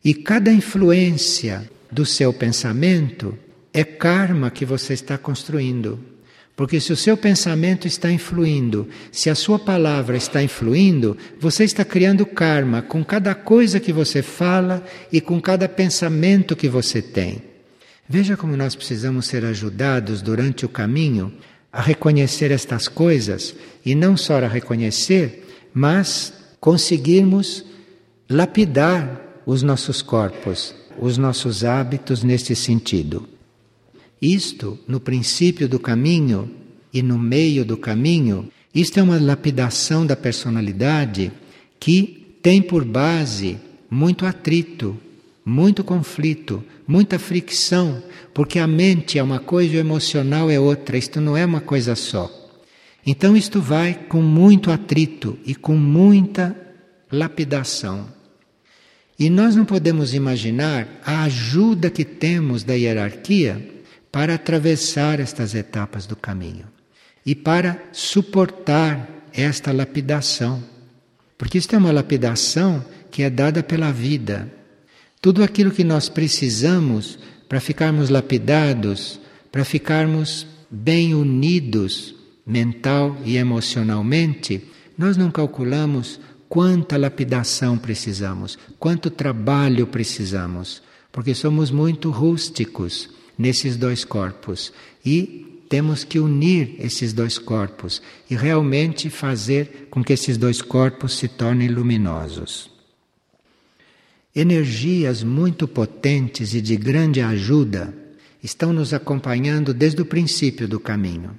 E 0.04 0.14
cada 0.14 0.52
influência 0.52 1.70
do 1.92 2.06
seu 2.06 2.32
pensamento 2.32 3.38
é 3.74 3.84
karma 3.84 4.50
que 4.50 4.66
você 4.66 4.94
está 4.94 5.18
construindo. 5.18 6.00
Porque 6.58 6.80
se 6.82 6.92
o 6.92 6.98
seu 6.98 7.16
pensamento 7.16 7.88
está 7.88 8.12
influindo, 8.12 8.90
se 9.12 9.30
a 9.30 9.36
sua 9.36 9.60
palavra 9.60 10.18
está 10.18 10.42
influindo, 10.42 11.16
você 11.40 11.64
está 11.64 11.86
criando 11.86 12.26
karma 12.26 12.82
com 12.82 13.06
cada 13.06 13.36
coisa 13.36 13.80
que 13.80 13.94
você 13.94 14.24
fala 14.24 14.84
e 15.12 15.22
com 15.22 15.40
cada 15.40 15.70
pensamento 15.70 16.56
que 16.56 16.68
você 16.68 17.00
tem. 17.00 17.44
Veja 18.10 18.36
como 18.36 18.58
nós 18.58 18.76
precisamos 18.76 19.28
ser 19.28 19.46
ajudados 19.46 20.24
durante 20.24 20.66
o 20.66 20.70
caminho 20.70 21.32
a 21.72 21.80
reconhecer 21.80 22.50
estas 22.50 22.88
coisas 22.88 23.54
e 23.86 23.94
não 23.94 24.18
só 24.18 24.44
a 24.44 24.48
reconhecer, 24.48 25.48
mas 25.72 26.34
conseguirmos 26.60 27.64
lapidar 28.28 29.44
os 29.46 29.62
nossos 29.62 30.02
corpos, 30.02 30.74
os 30.98 31.20
nossos 31.20 31.64
hábitos 31.64 32.24
neste 32.24 32.56
sentido. 32.56 33.37
Isto, 34.22 34.80
no 34.88 35.00
princípio 35.00 35.68
do 35.68 35.80
caminho 35.80 36.50
e 36.94 37.02
no 37.02 37.18
meio 37.18 37.64
do 37.64 37.78
caminho, 37.78 38.50
isto 38.74 39.00
é 39.00 39.04
uma 39.04 39.20
lapidação 39.20 40.06
da 40.06 40.16
personalidade 40.16 41.32
que 41.80 42.38
tem 42.42 42.62
por 42.62 42.84
base 42.84 43.58
muito 43.90 44.26
atrito, 44.26 44.98
muito 45.46 45.84
conflito, 45.84 46.64
muita 46.88 47.18
fricção, 47.20 48.04
porque 48.34 48.60
a 48.60 48.68
mente 48.68 49.18
é 49.20 49.24
uma 49.24 49.40
coisa 49.40 49.76
e 49.76 49.78
o 49.78 49.80
emocional 49.80 50.50
é 50.50 50.60
outra, 50.60 50.98
isto 50.98 51.22
não 51.22 51.38
é 51.38 51.46
uma 51.46 51.62
coisa 51.62 51.96
só. 51.96 52.32
Então 53.06 53.38
isto 53.38 53.62
vai 53.62 53.94
com 53.94 54.22
muito 54.22 54.72
atrito 54.72 55.38
e 55.46 55.56
com 55.56 55.76
muita 55.76 56.56
lapidação. 57.12 58.08
E 59.18 59.30
nós 59.30 59.56
não 59.56 59.66
podemos 59.66 60.14
imaginar 60.14 60.88
a 61.04 61.24
ajuda 61.24 61.90
que 61.90 62.04
temos 62.04 62.64
da 62.64 62.74
hierarquia 62.74 63.77
para 64.12 64.36
atravessar 64.36 65.20
estas 65.20 65.54
etapas 65.54 66.06
do 66.06 66.16
caminho 66.16 66.66
e 67.26 67.36
para 67.36 67.82
suportar 67.92 69.08
esta 69.34 69.72
lapidação. 69.72 70.64
Porque 71.38 71.58
isto 71.58 71.76
é 71.76 71.78
uma 71.78 71.92
lapidação 71.92 72.84
que 73.12 73.22
é 73.22 73.30
dada 73.30 73.62
pela 73.62 73.92
vida. 73.92 74.52
Tudo 75.22 75.44
aquilo 75.44 75.72
que 75.72 75.84
nós 75.84 76.10
precisamos 76.10 77.20
para 77.50 77.60
ficarmos 77.60 78.10
lapidados, 78.10 79.20
para 79.52 79.66
ficarmos 79.66 80.48
bem 80.70 81.14
unidos 81.14 82.16
mental 82.46 83.18
e 83.26 83.36
emocionalmente, 83.36 84.64
nós 84.98 85.18
não 85.18 85.30
calculamos 85.30 86.20
quanta 86.48 86.98
lapidação 86.98 87.78
precisamos, 87.78 88.58
quanto 88.80 89.10
trabalho 89.10 89.86
precisamos, 89.86 90.82
porque 91.12 91.36
somos 91.36 91.70
muito 91.72 92.10
rústicos 92.10 93.10
nesses 93.38 93.78
dois 93.78 94.04
corpos. 94.04 94.74
E 95.06 95.46
temos 95.70 96.04
que 96.04 96.20
unir 96.20 96.76
esses 96.80 97.14
dois 97.14 97.38
corpos 97.38 98.02
e 98.30 98.36
realmente 98.36 99.10
fazer 99.10 99.88
com 99.90 100.04
que 100.04 100.14
esses 100.14 100.38
dois 100.38 100.62
corpos 100.62 101.18
se 101.18 101.28
tornem 101.28 101.68
luminosos. 101.68 102.72
Energias 104.36 105.24
muito 105.24 105.68
potentes 105.68 106.54
e 106.54 106.62
de 106.62 106.78
grande 106.78 107.22
ajuda 107.22 107.94
estão 108.44 108.72
nos 108.72 108.94
acompanhando 108.94 109.74
desde 109.74 110.02
o 110.02 110.06
princípio 110.06 110.68
do 110.68 110.80
caminho. 110.80 111.38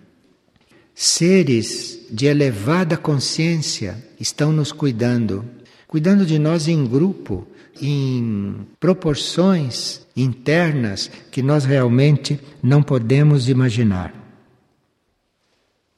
Seres 0.94 2.00
de 2.10 2.26
elevada 2.26 2.96
consciência 2.96 4.04
estão 4.18 4.52
nos 4.52 4.72
cuidando, 4.72 5.44
cuidando 5.86 6.26
de 6.26 6.40
nós 6.40 6.66
em 6.66 6.84
grupo, 6.84 7.46
em 7.80 8.66
proporções 8.78 10.06
internas 10.16 11.10
que 11.30 11.42
nós 11.42 11.64
realmente 11.64 12.38
não 12.62 12.82
podemos 12.82 13.48
imaginar. 13.48 14.14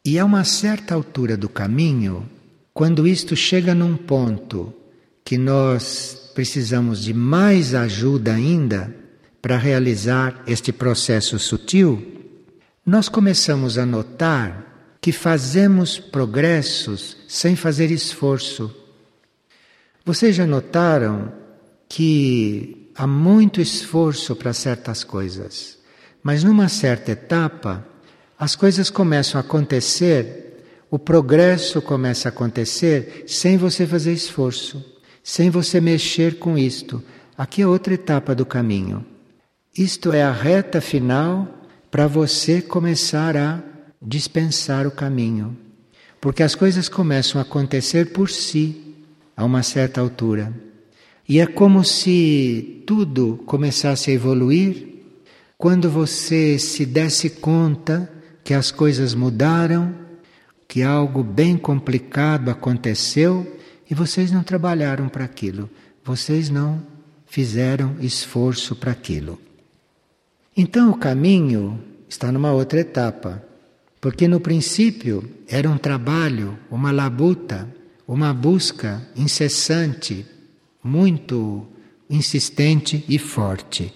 E 0.04 0.18
a 0.18 0.24
uma 0.24 0.44
certa 0.44 0.94
altura 0.94 1.36
do 1.36 1.48
caminho, 1.48 2.28
quando 2.72 3.06
isto 3.06 3.36
chega 3.36 3.74
num 3.74 3.96
ponto 3.96 4.72
que 5.24 5.36
nós 5.36 6.30
precisamos 6.34 7.02
de 7.02 7.12
mais 7.12 7.74
ajuda 7.74 8.34
ainda 8.34 8.94
para 9.42 9.56
realizar 9.56 10.42
este 10.46 10.72
processo 10.72 11.38
sutil, 11.38 12.02
nós 12.84 13.08
começamos 13.08 13.78
a 13.78 13.84
notar 13.84 14.70
que 15.00 15.12
fazemos 15.12 15.98
progressos 15.98 17.16
sem 17.28 17.56
fazer 17.56 17.90
esforço. 17.90 18.74
Vocês 20.04 20.36
já 20.36 20.46
notaram 20.46 21.32
que 21.90 22.88
há 22.94 23.05
muito 23.05 23.61
esforço 23.61 24.37
para 24.37 24.53
certas 24.53 25.03
coisas, 25.03 25.76
mas 26.22 26.44
numa 26.44 26.68
certa 26.68 27.11
etapa 27.11 27.85
as 28.38 28.55
coisas 28.55 28.88
começam 28.88 29.38
a 29.38 29.42
acontecer, 29.42 30.62
o 30.88 30.98
progresso 31.00 31.83
começa 31.83 32.29
a 32.29 32.31
acontecer 32.31 33.24
sem 33.26 33.59
você 33.59 33.87
fazer 33.87 34.12
esforço, 34.12 34.83
sem 35.22 35.50
você 35.50 35.81
mexer 35.81 36.38
com 36.38 36.57
isto. 36.57 37.03
Aqui 37.37 37.61
é 37.61 37.66
outra 37.66 37.92
etapa 37.92 38.37
do 38.37 38.46
caminho. 38.46 39.05
Isto 39.76 40.12
é 40.12 40.22
a 40.22 40.33
reta 40.33 40.81
final 40.81 41.48
para 41.90 42.07
você 42.07 42.62
começar 42.62 43.37
a 43.37 43.61
dispensar 44.00 44.87
o 44.87 44.92
caminho, 44.92 45.57
porque 46.20 46.44
as 46.44 46.55
coisas 46.55 46.88
começam 46.88 47.40
a 47.40 47.42
acontecer 47.42 48.12
por 48.12 48.31
si 48.31 48.94
a 49.37 49.44
uma 49.44 49.64
certa 49.64 50.00
altura. 50.00 50.69
E 51.30 51.38
é 51.38 51.46
como 51.46 51.84
se 51.84 52.82
tudo 52.84 53.40
começasse 53.46 54.10
a 54.10 54.14
evoluir 54.14 54.88
quando 55.56 55.88
você 55.88 56.58
se 56.58 56.84
desse 56.84 57.30
conta 57.30 58.10
que 58.42 58.52
as 58.52 58.72
coisas 58.72 59.14
mudaram, 59.14 59.94
que 60.66 60.82
algo 60.82 61.22
bem 61.22 61.56
complicado 61.56 62.50
aconteceu 62.50 63.46
e 63.88 63.94
vocês 63.94 64.32
não 64.32 64.42
trabalharam 64.42 65.08
para 65.08 65.24
aquilo, 65.24 65.70
vocês 66.04 66.50
não 66.50 66.82
fizeram 67.26 67.94
esforço 68.00 68.74
para 68.74 68.90
aquilo. 68.90 69.38
Então 70.56 70.90
o 70.90 70.98
caminho 70.98 71.80
está 72.08 72.32
numa 72.32 72.50
outra 72.50 72.80
etapa, 72.80 73.40
porque 74.00 74.26
no 74.26 74.40
princípio 74.40 75.30
era 75.46 75.70
um 75.70 75.78
trabalho, 75.78 76.58
uma 76.68 76.90
labuta, 76.90 77.72
uma 78.04 78.34
busca 78.34 79.08
incessante, 79.14 80.26
muito 80.82 81.66
insistente 82.08 83.04
e 83.08 83.18
forte. 83.18 83.92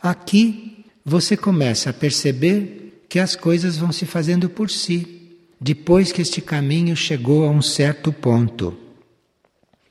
Aqui 0.00 0.84
você 1.04 1.36
começa 1.36 1.90
a 1.90 1.92
perceber 1.92 3.04
que 3.08 3.18
as 3.18 3.36
coisas 3.36 3.76
vão 3.76 3.92
se 3.92 4.06
fazendo 4.06 4.48
por 4.48 4.70
si, 4.70 5.36
depois 5.60 6.10
que 6.10 6.22
este 6.22 6.40
caminho 6.40 6.96
chegou 6.96 7.44
a 7.44 7.50
um 7.50 7.62
certo 7.62 8.12
ponto. 8.12 8.76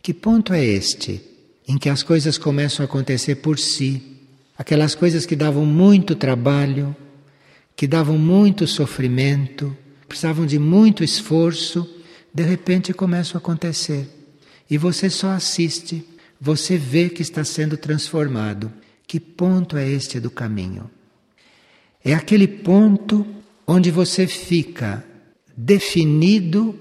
Que 0.01 0.13
ponto 0.13 0.53
é 0.53 0.65
este 0.65 1.21
em 1.67 1.77
que 1.77 1.87
as 1.89 2.01
coisas 2.01 2.37
começam 2.37 2.83
a 2.83 2.89
acontecer 2.89 3.35
por 3.35 3.59
si? 3.59 4.17
Aquelas 4.57 4.95
coisas 4.95 5.25
que 5.25 5.35
davam 5.35 5.65
muito 5.65 6.15
trabalho, 6.15 6.95
que 7.75 7.87
davam 7.87 8.17
muito 8.17 8.67
sofrimento, 8.67 9.75
precisavam 10.07 10.45
de 10.45 10.59
muito 10.59 11.03
esforço, 11.03 11.87
de 12.33 12.43
repente 12.43 12.93
começam 12.93 13.37
a 13.37 13.41
acontecer. 13.41 14.20
E 14.71 14.77
você 14.77 15.09
só 15.09 15.31
assiste, 15.31 16.01
você 16.39 16.77
vê 16.77 17.09
que 17.09 17.21
está 17.21 17.43
sendo 17.43 17.75
transformado. 17.75 18.71
Que 19.05 19.19
ponto 19.19 19.75
é 19.75 19.85
este 19.85 20.17
do 20.17 20.31
caminho? 20.31 20.89
É 22.01 22.13
aquele 22.13 22.47
ponto 22.47 23.27
onde 23.67 23.91
você 23.91 24.25
fica 24.25 25.03
definido 25.57 26.73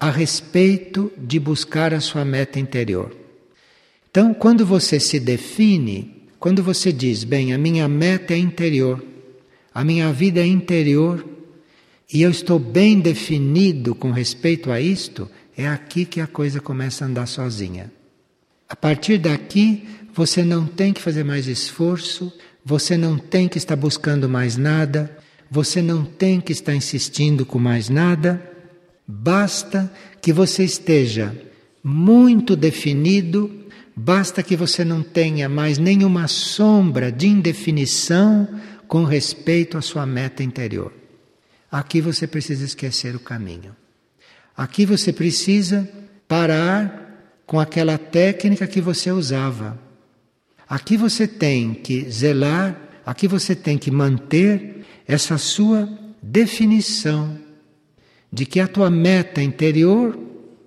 a 0.00 0.10
respeito 0.10 1.12
de 1.18 1.38
buscar 1.38 1.92
a 1.92 2.00
sua 2.00 2.24
meta 2.24 2.58
interior. 2.58 3.14
Então, 4.10 4.32
quando 4.32 4.64
você 4.64 4.98
se 4.98 5.20
define, 5.20 6.22
quando 6.40 6.62
você 6.62 6.90
diz, 6.90 7.22
bem, 7.22 7.52
a 7.52 7.58
minha 7.58 7.86
meta 7.86 8.32
é 8.32 8.38
interior, 8.38 9.04
a 9.74 9.84
minha 9.84 10.10
vida 10.10 10.40
é 10.40 10.46
interior, 10.46 11.22
e 12.10 12.22
eu 12.22 12.30
estou 12.30 12.58
bem 12.58 12.98
definido 12.98 13.94
com 13.94 14.10
respeito 14.10 14.70
a 14.70 14.80
isto, 14.80 15.28
é 15.56 15.66
aqui 15.68 16.04
que 16.04 16.20
a 16.20 16.26
coisa 16.26 16.60
começa 16.60 17.04
a 17.04 17.08
andar 17.08 17.26
sozinha. 17.26 17.90
A 18.68 18.76
partir 18.76 19.18
daqui, 19.18 19.88
você 20.12 20.44
não 20.44 20.66
tem 20.66 20.92
que 20.92 21.00
fazer 21.00 21.24
mais 21.24 21.46
esforço, 21.46 22.32
você 22.64 22.96
não 22.96 23.16
tem 23.18 23.48
que 23.48 23.58
estar 23.58 23.76
buscando 23.76 24.28
mais 24.28 24.56
nada, 24.56 25.16
você 25.50 25.80
não 25.80 26.04
tem 26.04 26.40
que 26.40 26.52
estar 26.52 26.74
insistindo 26.74 27.46
com 27.46 27.58
mais 27.58 27.88
nada, 27.88 28.42
basta 29.06 29.92
que 30.20 30.32
você 30.32 30.64
esteja 30.64 31.34
muito 31.82 32.56
definido 32.56 33.66
Basta 33.98 34.42
que 34.42 34.54
você 34.54 34.84
não 34.84 35.02
tenha 35.02 35.48
mais 35.48 35.78
nenhuma 35.78 36.28
sombra 36.28 37.10
de 37.10 37.28
indefinição 37.28 38.46
com 38.86 39.04
respeito 39.04 39.78
à 39.78 39.80
sua 39.80 40.04
meta 40.04 40.42
interior. 40.42 40.92
Aqui 41.72 42.02
você 42.02 42.26
precisa 42.26 42.62
esquecer 42.62 43.16
o 43.16 43.20
caminho. 43.20 43.74
Aqui 44.56 44.86
você 44.86 45.12
precisa 45.12 45.88
parar 46.26 47.42
com 47.46 47.60
aquela 47.60 47.98
técnica 47.98 48.66
que 48.66 48.80
você 48.80 49.10
usava. 49.10 49.78
Aqui 50.68 50.96
você 50.96 51.28
tem 51.28 51.74
que 51.74 52.10
zelar, 52.10 52.76
aqui 53.04 53.28
você 53.28 53.54
tem 53.54 53.78
que 53.78 53.90
manter 53.90 54.84
essa 55.06 55.38
sua 55.38 55.88
definição 56.22 57.38
de 58.32 58.44
que 58.44 58.58
a 58.58 58.66
tua 58.66 58.90
meta 58.90 59.42
interior 59.42 60.18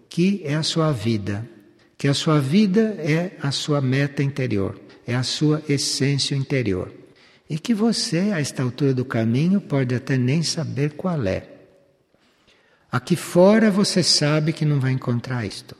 que 0.07 0.41
é 0.45 0.55
a 0.55 0.63
sua 0.63 0.91
vida 0.91 1.45
que 1.99 2.07
a 2.07 2.13
sua 2.13 2.39
vida 2.39 2.95
é 2.97 3.31
a 3.41 3.51
sua 3.51 3.81
meta 3.81 4.23
interior, 4.23 4.79
é 5.05 5.13
a 5.13 5.21
sua 5.21 5.61
essência 5.67 6.33
interior. 6.33 6.89
E 7.49 7.59
que 7.59 7.73
você, 7.73 8.31
a 8.33 8.39
esta 8.39 8.63
altura 8.63 8.93
do 8.93 9.03
caminho, 9.03 9.59
pode 9.59 9.93
até 9.93 10.17
nem 10.17 10.41
saber 10.41 10.93
qual 10.93 11.21
é. 11.27 11.58
Aqui 12.91 13.15
fora 13.15 13.69
você 13.69 14.01
sabe 14.03 14.53
que 14.53 14.65
não 14.65 14.79
vai 14.79 14.91
encontrar 14.91 15.45
isto. 15.45 15.75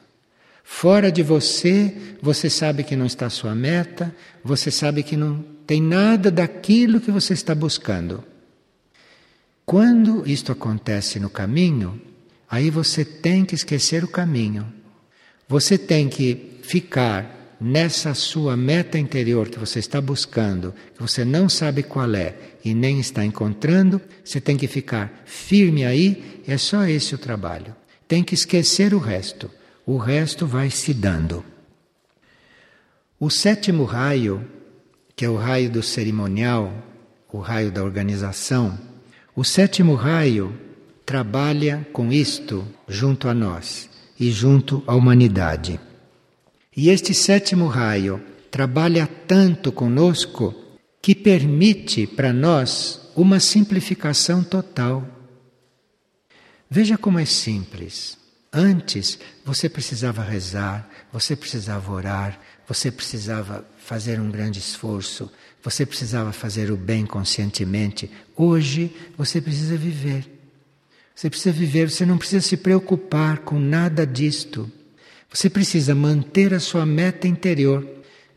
Fora 0.64 1.12
de 1.12 1.24
você, 1.24 1.96
você 2.22 2.50
sabe 2.50 2.84
que 2.84 2.96
não 2.96 3.06
está 3.06 3.26
a 3.26 3.32
sua 3.32 3.56
meta, 3.56 4.16
você 4.44 4.70
sabe 4.70 5.02
que 5.02 5.18
não 5.18 5.44
tem 5.66 5.82
nada 5.82 6.30
daquilo 6.30 7.02
que 7.02 7.10
você 7.10 7.34
está 7.34 7.56
buscando. 7.56 8.24
Quando 9.66 10.28
isto 10.30 10.52
acontece 10.52 11.20
no 11.20 11.30
caminho, 11.30 12.00
aí 12.50 12.70
você 12.70 13.04
tem 13.04 13.46
que 13.46 13.56
esquecer 13.56 14.04
o 14.04 14.08
caminho 14.08 14.80
você 15.50 15.80
tem 15.80 16.08
que 16.08 16.60
ficar 16.62 17.39
nessa 17.60 18.14
sua 18.14 18.56
meta 18.56 18.98
interior 18.98 19.50
que 19.50 19.60
você 19.60 19.80
está 19.80 20.00
buscando, 20.00 20.74
que 20.96 21.02
você 21.02 21.26
não 21.26 21.50
sabe 21.50 21.84
qual 21.84 22.14
é 22.16 22.36
e 22.64 22.74
nem 22.74 23.00
está 23.00 23.26
encontrando, 23.26 24.02
você 24.24 24.40
tem 24.40 24.56
que 24.56 24.68
ficar 24.68 25.24
firme 25.26 25.86
aí, 25.86 26.42
é 26.48 26.58
só 26.58 26.86
esse 26.86 27.16
o 27.16 27.18
trabalho. 27.18 27.76
Tem 28.08 28.24
que 28.24 28.34
esquecer 28.34 28.94
o 28.94 29.00
resto. 29.00 29.52
O 29.86 29.98
resto 29.98 30.46
vai 30.48 30.70
se 30.70 30.94
dando. 30.94 31.44
O 33.20 33.30
sétimo 33.30 33.84
raio, 33.84 34.46
que 35.16 35.26
é 35.26 35.30
o 35.30 35.36
raio 35.36 35.70
do 35.70 35.84
cerimonial, 35.84 36.74
o 37.32 37.40
raio 37.40 37.72
da 37.72 37.84
organização, 37.84 38.80
o 39.36 39.44
sétimo 39.44 39.94
raio 39.96 40.58
trabalha 41.06 41.88
com 41.92 42.12
isto 42.12 42.66
junto 42.88 43.28
a 43.28 43.34
nós 43.34 43.90
e 44.20 44.32
junto 44.32 44.84
à 44.88 44.96
humanidade. 44.96 45.80
E 46.82 46.90
este 46.90 47.14
sétimo 47.14 47.68
raio 47.68 48.24
trabalha 48.50 49.06
tanto 49.06 49.70
conosco 49.70 50.56
que 51.02 51.14
permite 51.14 52.08
para 52.08 52.32
nós 52.32 53.02
uma 53.18 53.38
simplificação 53.42 54.42
total. 54.42 55.06
Veja 56.70 56.98
como 56.98 57.20
é 57.20 57.26
simples. 57.26 58.18
Antes 58.50 59.20
você 59.44 59.68
precisava 59.68 60.24
rezar, 60.24 60.90
você 61.12 61.36
precisava 61.36 61.92
orar, 61.92 62.40
você 62.66 62.90
precisava 62.90 63.66
fazer 63.78 64.18
um 64.18 64.32
grande 64.32 64.60
esforço, 64.60 65.30
você 65.62 65.86
precisava 65.86 66.32
fazer 66.32 66.72
o 66.72 66.78
bem 66.78 67.06
conscientemente. 67.06 68.10
Hoje 68.38 68.96
você 69.18 69.42
precisa 69.42 69.76
viver. 69.76 70.26
Você 71.14 71.30
precisa 71.30 71.52
viver, 71.52 71.92
você 71.92 72.06
não 72.06 72.18
precisa 72.18 72.48
se 72.48 72.56
preocupar 72.56 73.40
com 73.40 73.60
nada 73.60 74.08
disto. 74.08 74.72
Você 75.32 75.50
precisa 75.50 75.94
manter 75.94 76.54
a 76.54 76.60
sua 76.60 76.86
meta 76.86 77.28
interior. 77.28 77.88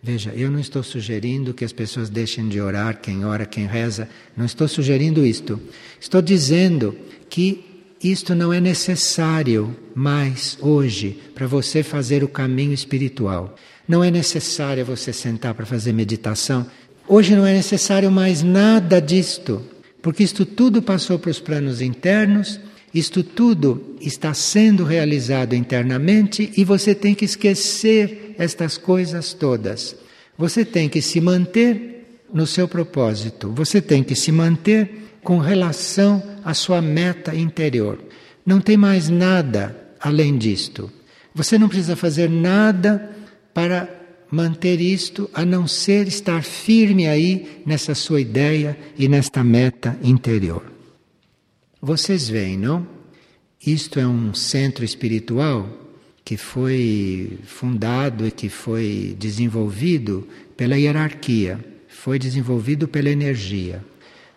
Veja, 0.02 0.32
eu 0.34 0.50
não 0.50 0.58
estou 0.58 0.82
sugerindo 0.82 1.54
que 1.54 1.64
as 1.64 1.72
pessoas 1.72 2.10
deixem 2.10 2.48
de 2.48 2.60
orar, 2.60 3.00
quem 3.00 3.24
ora, 3.24 3.46
quem 3.46 3.66
reza, 3.66 4.08
não 4.36 4.44
estou 4.44 4.68
sugerindo 4.68 5.24
isto. 5.24 5.60
Estou 6.00 6.20
dizendo 6.20 6.96
que 7.30 7.64
isto 8.02 8.34
não 8.34 8.52
é 8.52 8.60
necessário 8.60 9.76
mais 9.94 10.58
hoje 10.60 11.18
para 11.34 11.46
você 11.46 11.82
fazer 11.82 12.24
o 12.24 12.28
caminho 12.28 12.72
espiritual. 12.72 13.54
Não 13.86 14.02
é 14.02 14.10
necessário 14.10 14.84
você 14.84 15.12
sentar 15.12 15.54
para 15.54 15.64
fazer 15.64 15.92
meditação. 15.92 16.66
Hoje 17.06 17.34
não 17.36 17.46
é 17.46 17.54
necessário 17.54 18.10
mais 18.10 18.42
nada 18.42 19.00
disto, 19.00 19.62
porque 20.02 20.24
isto 20.24 20.44
tudo 20.44 20.82
passou 20.82 21.18
para 21.18 21.30
os 21.30 21.38
planos 21.40 21.80
internos 21.80 22.60
isto 22.94 23.22
tudo 23.22 23.96
está 24.00 24.34
sendo 24.34 24.84
realizado 24.84 25.54
internamente 25.54 26.52
e 26.56 26.64
você 26.64 26.94
tem 26.94 27.14
que 27.14 27.24
esquecer 27.24 28.34
estas 28.38 28.76
coisas 28.76 29.32
todas. 29.32 29.96
Você 30.36 30.64
tem 30.64 30.88
que 30.88 31.00
se 31.00 31.20
manter 31.20 32.20
no 32.32 32.46
seu 32.46 32.66
propósito, 32.66 33.50
você 33.54 33.80
tem 33.80 34.02
que 34.02 34.14
se 34.14 34.32
manter 34.32 35.02
com 35.22 35.38
relação 35.38 36.22
à 36.44 36.52
sua 36.52 36.82
meta 36.82 37.34
interior. 37.34 37.98
Não 38.44 38.60
tem 38.60 38.76
mais 38.76 39.08
nada 39.08 39.76
além 40.00 40.36
disto. 40.36 40.90
Você 41.34 41.58
não 41.58 41.68
precisa 41.68 41.96
fazer 41.96 42.28
nada 42.28 43.10
para 43.54 43.88
manter 44.30 44.80
isto 44.80 45.30
a 45.32 45.44
não 45.44 45.66
ser 45.66 46.08
estar 46.08 46.42
firme 46.42 47.06
aí 47.06 47.62
nessa 47.66 47.94
sua 47.94 48.20
ideia 48.20 48.76
e 48.98 49.06
nesta 49.06 49.44
meta 49.44 49.96
interior. 50.02 50.71
Vocês 51.84 52.28
veem, 52.28 52.56
não? 52.56 52.86
Isto 53.66 53.98
é 53.98 54.06
um 54.06 54.32
centro 54.32 54.84
espiritual 54.84 55.68
que 56.24 56.36
foi 56.36 57.40
fundado 57.42 58.24
e 58.24 58.30
que 58.30 58.48
foi 58.48 59.16
desenvolvido 59.18 60.24
pela 60.56 60.78
hierarquia, 60.78 61.58
foi 61.88 62.20
desenvolvido 62.20 62.86
pela 62.86 63.10
energia. 63.10 63.84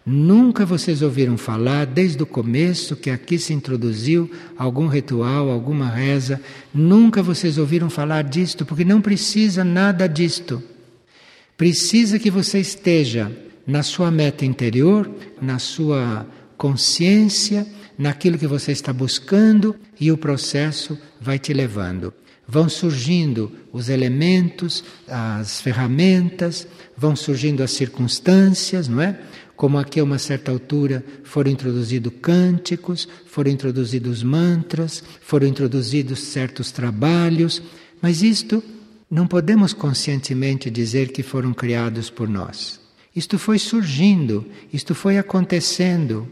Nunca 0.03 0.65
vocês 0.65 1.03
ouviram 1.03 1.37
falar, 1.37 1.85
desde 1.85 2.23
o 2.23 2.25
começo, 2.25 2.95
que 2.95 3.11
aqui 3.11 3.37
se 3.37 3.53
introduziu 3.53 4.27
algum 4.57 4.87
ritual, 4.87 5.51
alguma 5.51 5.87
reza. 5.87 6.41
Nunca 6.73 7.21
vocês 7.21 7.59
ouviram 7.59 7.91
falar 7.91 8.23
disto, 8.23 8.65
porque 8.65 8.83
não 8.83 9.01
precisa 9.01 9.63
nada 9.63 10.07
disto. 10.07 10.63
Precisa 11.55 12.17
que 12.17 12.31
você 12.31 12.59
esteja 12.59 13.31
na 13.67 13.83
sua 13.83 14.09
meta 14.09 14.43
interior, 14.43 15.07
na 15.39 15.59
sua 15.59 16.25
consciência, 16.57 17.65
naquilo 17.97 18.37
que 18.37 18.47
você 18.47 18.71
está 18.71 18.91
buscando 18.91 19.75
e 19.99 20.11
o 20.11 20.17
processo 20.17 20.97
vai 21.19 21.39
te 21.39 21.53
levando. 21.53 22.13
Vão 22.47 22.69
surgindo 22.69 23.51
os 23.73 23.89
elementos, 23.89 24.83
as 25.07 25.61
ferramentas, 25.61 26.67
vão 26.95 27.15
surgindo 27.15 27.63
as 27.63 27.71
circunstâncias, 27.71 28.87
não 28.87 29.01
é? 29.01 29.19
Como 29.55 29.77
aqui 29.77 29.99
a 29.99 30.03
uma 30.03 30.19
certa 30.19 30.51
altura 30.51 31.03
foram 31.23 31.49
introduzidos 31.49 32.11
cânticos, 32.21 33.07
foram 33.25 33.49
introduzidos 33.49 34.21
mantras, 34.21 35.01
foram 35.21 35.47
introduzidos 35.47 36.19
certos 36.19 36.71
trabalhos, 36.71 37.61
mas 38.01 38.21
isto 38.21 38.61
não 39.09 39.25
podemos 39.25 39.73
conscientemente 39.73 40.69
dizer 40.69 41.11
que 41.11 41.23
foram 41.23 41.53
criados 41.53 42.09
por 42.09 42.27
nós. 42.27 42.79
Isto 43.15 43.39
foi 43.39 43.57
surgindo, 43.57 44.45
isto 44.73 44.93
foi 44.93 45.17
acontecendo. 45.17 46.27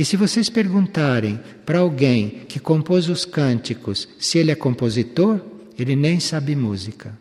E 0.00 0.04
se 0.06 0.16
vocês 0.16 0.48
perguntarem 0.48 1.38
para 1.66 1.80
alguém 1.80 2.46
que 2.48 2.58
compôs 2.58 3.10
os 3.10 3.26
cânticos 3.26 4.08
se 4.18 4.38
ele 4.38 4.50
é 4.50 4.54
compositor, 4.54 5.38
ele 5.78 5.94
nem 5.94 6.18
sabe 6.18 6.56
música. 6.56 7.12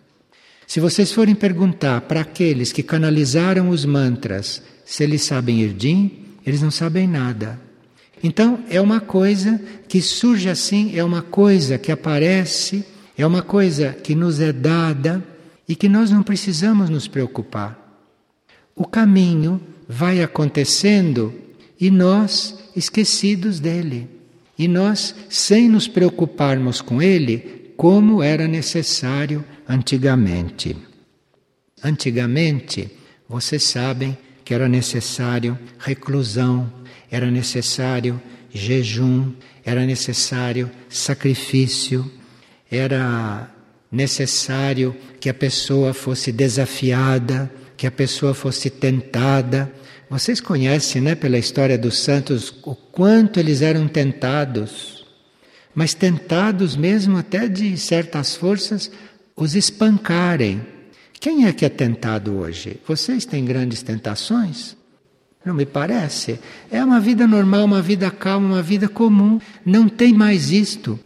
Se 0.66 0.80
vocês 0.80 1.12
forem 1.12 1.36
perguntar 1.36 2.00
para 2.00 2.22
aqueles 2.22 2.72
que 2.72 2.82
canalizaram 2.82 3.68
os 3.68 3.84
mantras 3.84 4.64
se 4.86 5.04
eles 5.04 5.24
sabem 5.24 5.60
Irdim, 5.60 6.24
eles 6.46 6.62
não 6.62 6.72
sabem 6.72 7.06
nada. 7.06 7.60
Então 8.24 8.64
é 8.70 8.80
uma 8.80 9.02
coisa 9.02 9.62
que 9.90 10.02
surge 10.02 10.48
assim, 10.48 10.98
é 10.98 11.04
uma 11.04 11.22
coisa 11.22 11.78
que 11.78 11.92
aparece, 11.92 12.86
é 13.18 13.28
uma 13.28 13.42
coisa 13.42 13.92
que 13.92 14.16
nos 14.16 14.40
é 14.40 14.54
dada 14.54 15.22
e 15.68 15.76
que 15.76 15.90
nós 15.90 16.12
não 16.12 16.24
precisamos 16.24 16.90
nos 16.90 17.10
preocupar. 17.10 17.78
O 18.74 18.88
caminho 18.88 19.60
vai 19.86 20.24
acontecendo 20.24 21.34
e 21.78 21.92
nós 21.92 22.59
esquecidos 22.76 23.60
dele. 23.60 24.08
E 24.58 24.68
nós, 24.68 25.16
sem 25.30 25.70
nos 25.70 25.88
preocuparmos 25.88 26.82
com 26.82 27.02
ele, 27.02 27.72
como 27.78 28.22
era 28.22 28.48
necessário 28.48 29.44
antigamente. 29.68 30.76
Antigamente, 31.84 32.92
vocês 33.28 33.64
sabem, 33.64 34.18
que 34.44 34.54
era 34.54 34.68
necessário 34.68 35.58
reclusão, 35.78 36.74
era 37.10 37.30
necessário 37.30 38.22
jejum, 38.52 39.32
era 39.64 39.86
necessário 39.86 40.70
sacrifício, 40.90 42.12
era 42.70 43.50
necessário 43.92 44.96
que 45.20 45.30
a 45.30 45.34
pessoa 45.34 45.94
fosse 45.94 46.32
desafiada, 46.32 47.52
que 47.78 47.88
a 47.88 47.92
pessoa 47.92 48.34
fosse 48.34 48.70
tentada. 48.70 49.72
Vocês 50.10 50.42
conhecem, 50.42 51.02
né, 51.02 51.16
pela 51.16 51.38
história 51.38 51.78
dos 51.78 52.00
santos, 52.00 52.54
o 52.64 52.76
quanto 52.76 53.40
eles 53.40 53.62
eram 53.62 53.88
tentados, 53.88 55.06
mas 55.74 55.94
tentados 55.94 56.76
mesmo 56.76 57.18
até 57.18 57.48
de 57.48 57.78
certas 57.78 58.36
forças 58.36 58.92
os 59.36 59.56
espancarem 59.56 60.62
quem 61.20 61.46
é 61.46 61.52
que 61.52 61.66
é 61.66 61.70
tentado 61.70 62.38
hoje? 62.38 62.80
Vocês 62.88 63.26
têm 63.26 63.44
grandes 63.44 63.84
tentações? 63.84 64.78
Não 65.44 65.54
me 65.54 65.66
parece. 65.66 66.40
É 66.72 66.84
uma 66.84 67.00
vida 67.00 67.28
normal, 67.28 67.66
uma 67.66 67.82
vida 67.82 68.10
calma, 68.10 68.48
uma 68.48 68.62
vida 68.62 68.88
comum. 68.88 69.40
Não 69.66 69.90
tem 69.90 70.14
mais 70.14 70.50
isto. 70.50 70.98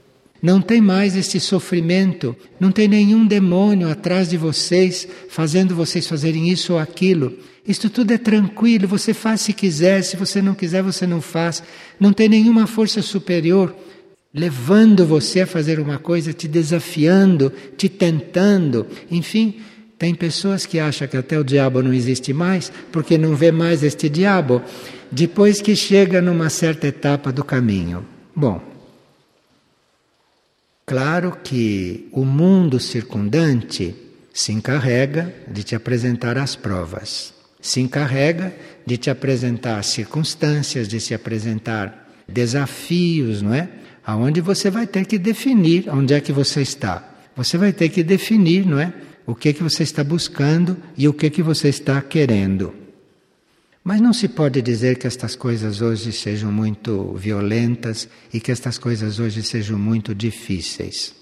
Não 0.44 0.60
tem 0.60 0.82
mais 0.82 1.16
esse 1.16 1.40
sofrimento. 1.40 2.36
Não 2.60 2.70
tem 2.70 2.86
nenhum 2.86 3.26
demônio 3.26 3.90
atrás 3.90 4.30
de 4.30 4.36
vocês 4.36 5.08
fazendo 5.30 5.74
vocês 5.74 6.06
fazerem 6.06 6.50
isso 6.50 6.74
ou 6.74 6.80
aquilo. 6.80 7.32
Isto 7.66 7.90
tudo 7.90 8.12
é 8.12 8.18
tranquilo. 8.18 8.86
Você 8.90 9.14
faz 9.14 9.40
se 9.40 9.54
quiser, 9.54 10.02
se 10.04 10.18
você 10.18 10.42
não 10.42 10.54
quiser, 10.54 10.84
você 10.84 11.08
não 11.08 11.22
faz. 11.22 11.64
Não 11.98 12.12
tem 12.12 12.28
nenhuma 12.28 12.68
força 12.68 13.02
superior 13.02 13.74
levando 14.34 15.06
você 15.06 15.42
a 15.42 15.48
fazer 15.48 15.80
uma 15.80 15.98
coisa, 15.98 16.34
te 16.34 16.46
desafiando, 16.46 17.50
te 17.78 17.88
tentando. 17.88 18.86
Enfim, 19.10 19.62
tem 19.98 20.14
pessoas 20.14 20.66
que 20.66 20.78
acham 20.78 21.08
que 21.08 21.16
até 21.16 21.40
o 21.40 21.44
diabo 21.44 21.82
não 21.82 21.94
existe 21.94 22.34
mais 22.34 22.70
porque 22.92 23.18
não 23.18 23.34
vê 23.34 23.50
mais 23.50 23.82
este 23.82 24.10
diabo 24.10 24.62
depois 25.10 25.62
que 25.62 25.74
chega 25.74 26.22
numa 26.22 26.50
certa 26.50 26.88
etapa 26.88 27.32
do 27.32 27.46
caminho. 27.46 28.06
Bom, 28.36 28.73
claro 30.86 31.38
que 31.44 32.08
o 32.12 32.26
mundo 32.26 32.80
circundante 32.80 33.96
se 34.34 34.52
encarrega 34.52 35.34
de 35.48 35.64
te 35.64 35.76
apresentar 35.76 36.38
as 36.38 36.56
provas, 36.56 37.34
se 37.62 37.80
encarrega 37.80 38.54
de 38.86 38.98
te 38.98 39.10
apresentar 39.10 39.84
circunstâncias, 39.84 40.88
de 40.88 41.00
se 41.00 41.14
apresentar 41.14 42.10
desafios, 42.28 43.42
não 43.42 43.54
é? 43.54 43.70
Aonde 44.06 44.42
você 44.42 44.70
vai 44.70 44.86
ter 44.86 45.06
que 45.06 45.18
definir 45.18 45.90
onde 45.90 46.14
é 46.14 46.20
que 46.20 46.32
você 46.32 46.62
está. 46.62 47.10
Você 47.36 47.58
vai 47.58 47.72
ter 47.72 47.90
que 47.90 48.04
definir, 48.04 48.66
não 48.66 48.80
é? 48.80 48.94
o 49.26 49.34
que 49.34 49.50
é 49.50 49.54
que 49.54 49.64
você 49.64 49.84
está 49.84 50.04
buscando 50.04 50.78
e 50.98 51.08
o 51.08 51.14
que 51.14 51.28
é 51.28 51.30
que 51.30 51.42
você 51.42 51.70
está 51.70 52.02
querendo. 52.02 52.74
Mas 53.84 54.00
não 54.00 54.14
se 54.14 54.30
pode 54.30 54.62
dizer 54.62 54.98
que 54.98 55.06
estas 55.06 55.36
coisas 55.36 55.82
hoje 55.82 56.14
sejam 56.14 56.52
muito 56.52 57.14
violentas 57.16 58.08
e 58.34 58.40
que 58.40 58.52
estas 58.52 58.78
coisas 58.78 59.20
hoje 59.20 59.44
sejam 59.44 59.78
muito 59.78 60.16
difíceis. 60.16 61.14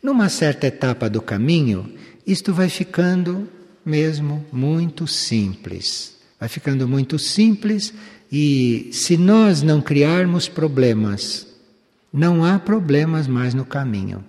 Numa 0.00 0.28
certa 0.28 0.68
etapa 0.68 1.10
do 1.10 1.20
caminho, 1.20 1.92
isto 2.24 2.54
vai 2.54 2.68
ficando 2.68 3.48
mesmo 3.84 4.46
muito 4.52 5.08
simples. 5.08 6.16
Vai 6.38 6.48
ficando 6.48 6.86
muito 6.86 7.18
simples 7.18 7.92
e 8.30 8.90
se 8.92 9.16
nós 9.16 9.62
não 9.62 9.80
criarmos 9.80 10.46
problemas, 10.46 11.48
não 12.12 12.44
há 12.44 12.60
problemas 12.60 13.26
mais 13.26 13.54
no 13.54 13.64
caminho. 13.64 14.24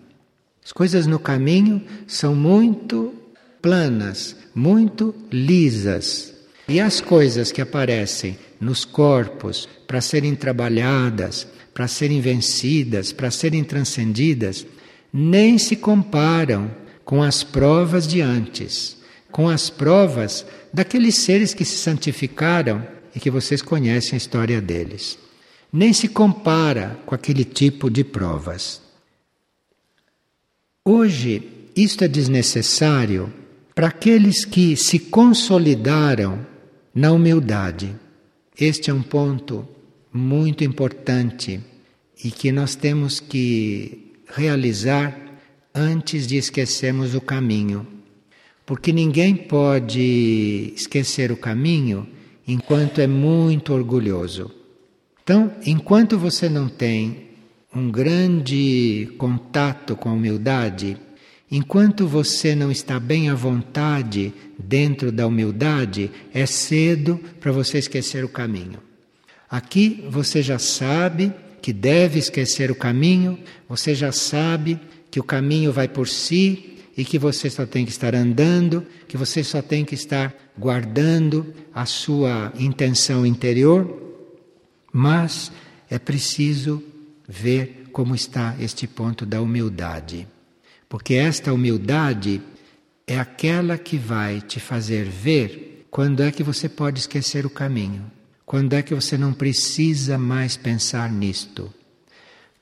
As 0.65 0.71
coisas 0.71 1.05
no 1.05 1.19
caminho 1.19 1.83
são 2.07 2.33
muito 2.33 3.13
planas, 3.61 4.35
muito 4.55 5.13
lisas. 5.31 6.33
E 6.69 6.79
as 6.79 7.01
coisas 7.01 7.51
que 7.51 7.61
aparecem 7.61 8.37
nos 8.61 8.85
corpos 8.85 9.67
para 9.87 9.99
serem 10.01 10.35
trabalhadas, 10.35 11.47
para 11.73 11.87
serem 11.87 12.21
vencidas, 12.21 13.11
para 13.11 13.31
serem 13.31 13.63
transcendidas, 13.63 14.67
nem 15.11 15.57
se 15.57 15.75
comparam 15.75 16.69
com 17.03 17.23
as 17.23 17.43
provas 17.43 18.07
de 18.07 18.21
antes, 18.21 18.97
com 19.31 19.49
as 19.49 19.71
provas 19.71 20.45
daqueles 20.71 21.15
seres 21.15 21.55
que 21.55 21.65
se 21.65 21.77
santificaram 21.77 22.85
e 23.15 23.19
que 23.19 23.31
vocês 23.31 23.63
conhecem 23.63 24.13
a 24.13 24.17
história 24.17 24.61
deles. 24.61 25.17
Nem 25.73 25.91
se 25.91 26.07
compara 26.07 26.99
com 27.03 27.15
aquele 27.15 27.43
tipo 27.43 27.89
de 27.89 28.03
provas. 28.03 28.79
Hoje, 30.85 31.49
isto 31.75 32.03
é 32.03 32.07
desnecessário 32.07 33.33
para 33.73 33.87
aqueles 33.87 34.45
que 34.45 34.75
se 34.75 34.99
consolidaram 34.99 36.45
na 36.99 37.13
humildade. 37.13 37.95
Este 38.59 38.91
é 38.91 38.93
um 38.93 39.01
ponto 39.01 39.65
muito 40.11 40.65
importante 40.65 41.61
e 42.21 42.29
que 42.29 42.51
nós 42.51 42.75
temos 42.75 43.21
que 43.21 44.15
realizar 44.27 45.17
antes 45.73 46.27
de 46.27 46.35
esquecermos 46.35 47.15
o 47.15 47.21
caminho. 47.21 47.87
Porque 48.65 48.91
ninguém 48.91 49.33
pode 49.33 50.73
esquecer 50.75 51.31
o 51.31 51.37
caminho 51.37 52.05
enquanto 52.45 52.99
é 52.99 53.07
muito 53.07 53.73
orgulhoso. 53.73 54.51
Então, 55.23 55.53
enquanto 55.65 56.19
você 56.19 56.49
não 56.49 56.67
tem 56.67 57.29
um 57.73 57.89
grande 57.89 59.09
contato 59.17 59.95
com 59.95 60.09
a 60.09 60.13
humildade, 60.13 60.97
enquanto 61.51 62.07
você 62.07 62.55
não 62.55 62.71
está 62.71 62.99
bem 62.99 63.29
à 63.29 63.35
vontade 63.35 64.33
dentro 64.57 65.11
da 65.11 65.25
humildade, 65.25 66.11
é 66.33 66.45
cedo 66.45 67.19
para 67.39 67.51
você 67.51 67.77
esquecer 67.77 68.23
o 68.23 68.29
caminho. 68.29 68.79
Aqui 69.49 70.05
você 70.09 70.43
já 70.43 70.59
sabe 70.59 71.33
que 71.61 71.73
deve 71.73 72.19
esquecer 72.19 72.71
o 72.71 72.75
caminho, 72.75 73.37
você 73.67 73.95
já 73.95 74.11
sabe 74.11 74.79
que 75.09 75.19
o 75.19 75.23
caminho 75.23 75.71
vai 75.71 75.87
por 75.87 76.07
si 76.07 76.77
e 76.95 77.03
que 77.03 77.17
você 77.17 77.49
só 77.49 77.65
tem 77.65 77.85
que 77.85 77.91
estar 77.91 78.13
andando, 78.13 78.85
que 79.07 79.17
você 79.17 79.43
só 79.43 79.61
tem 79.61 79.83
que 79.83 79.95
estar 79.95 80.35
guardando 80.57 81.53
a 81.73 81.85
sua 81.85 82.53
intenção 82.59 83.25
interior, 83.25 84.01
mas 84.91 85.51
é 85.89 85.97
preciso 85.97 86.83
ver 87.27 87.87
como 87.91 88.13
está 88.13 88.55
este 88.59 88.85
ponto 88.85 89.25
da 89.25 89.41
humildade. 89.41 90.27
Porque 90.89 91.13
esta 91.13 91.53
humildade 91.53 92.41
é 93.05 93.19
aquela 93.19 93.77
que 93.77 93.95
vai 93.95 94.41
te 94.41 94.59
fazer 94.59 95.05
ver 95.05 95.85
quando 95.91 96.21
é 96.23 96.31
que 96.31 96.43
você 96.43 96.67
pode 96.67 96.99
esquecer 96.99 97.45
o 97.45 97.49
caminho. 97.49 98.11
Quando 98.43 98.73
é 98.73 98.81
que 98.81 98.95
você 98.95 99.15
não 99.15 99.31
precisa 99.31 100.17
mais 100.17 100.57
pensar 100.57 101.11
nisto? 101.11 101.71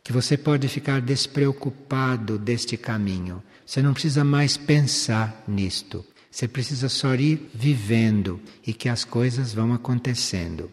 Que 0.03 0.11
você 0.11 0.35
pode 0.35 0.67
ficar 0.67 0.99
despreocupado 0.99 2.37
deste 2.37 2.75
caminho. 2.75 3.41
Você 3.65 3.81
não 3.81 3.93
precisa 3.93 4.23
mais 4.23 4.57
pensar 4.57 5.43
nisto. 5.47 6.05
Você 6.29 6.47
precisa 6.47 6.89
só 6.89 7.15
ir 7.15 7.49
vivendo 7.53 8.39
e 8.65 8.73
que 8.73 8.89
as 8.89 9.05
coisas 9.05 9.53
vão 9.53 9.73
acontecendo. 9.73 10.69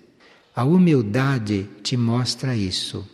A 0.55 0.65
humildade 0.65 1.69
te 1.83 1.97
mostra 1.97 2.57
isso. 2.57 3.09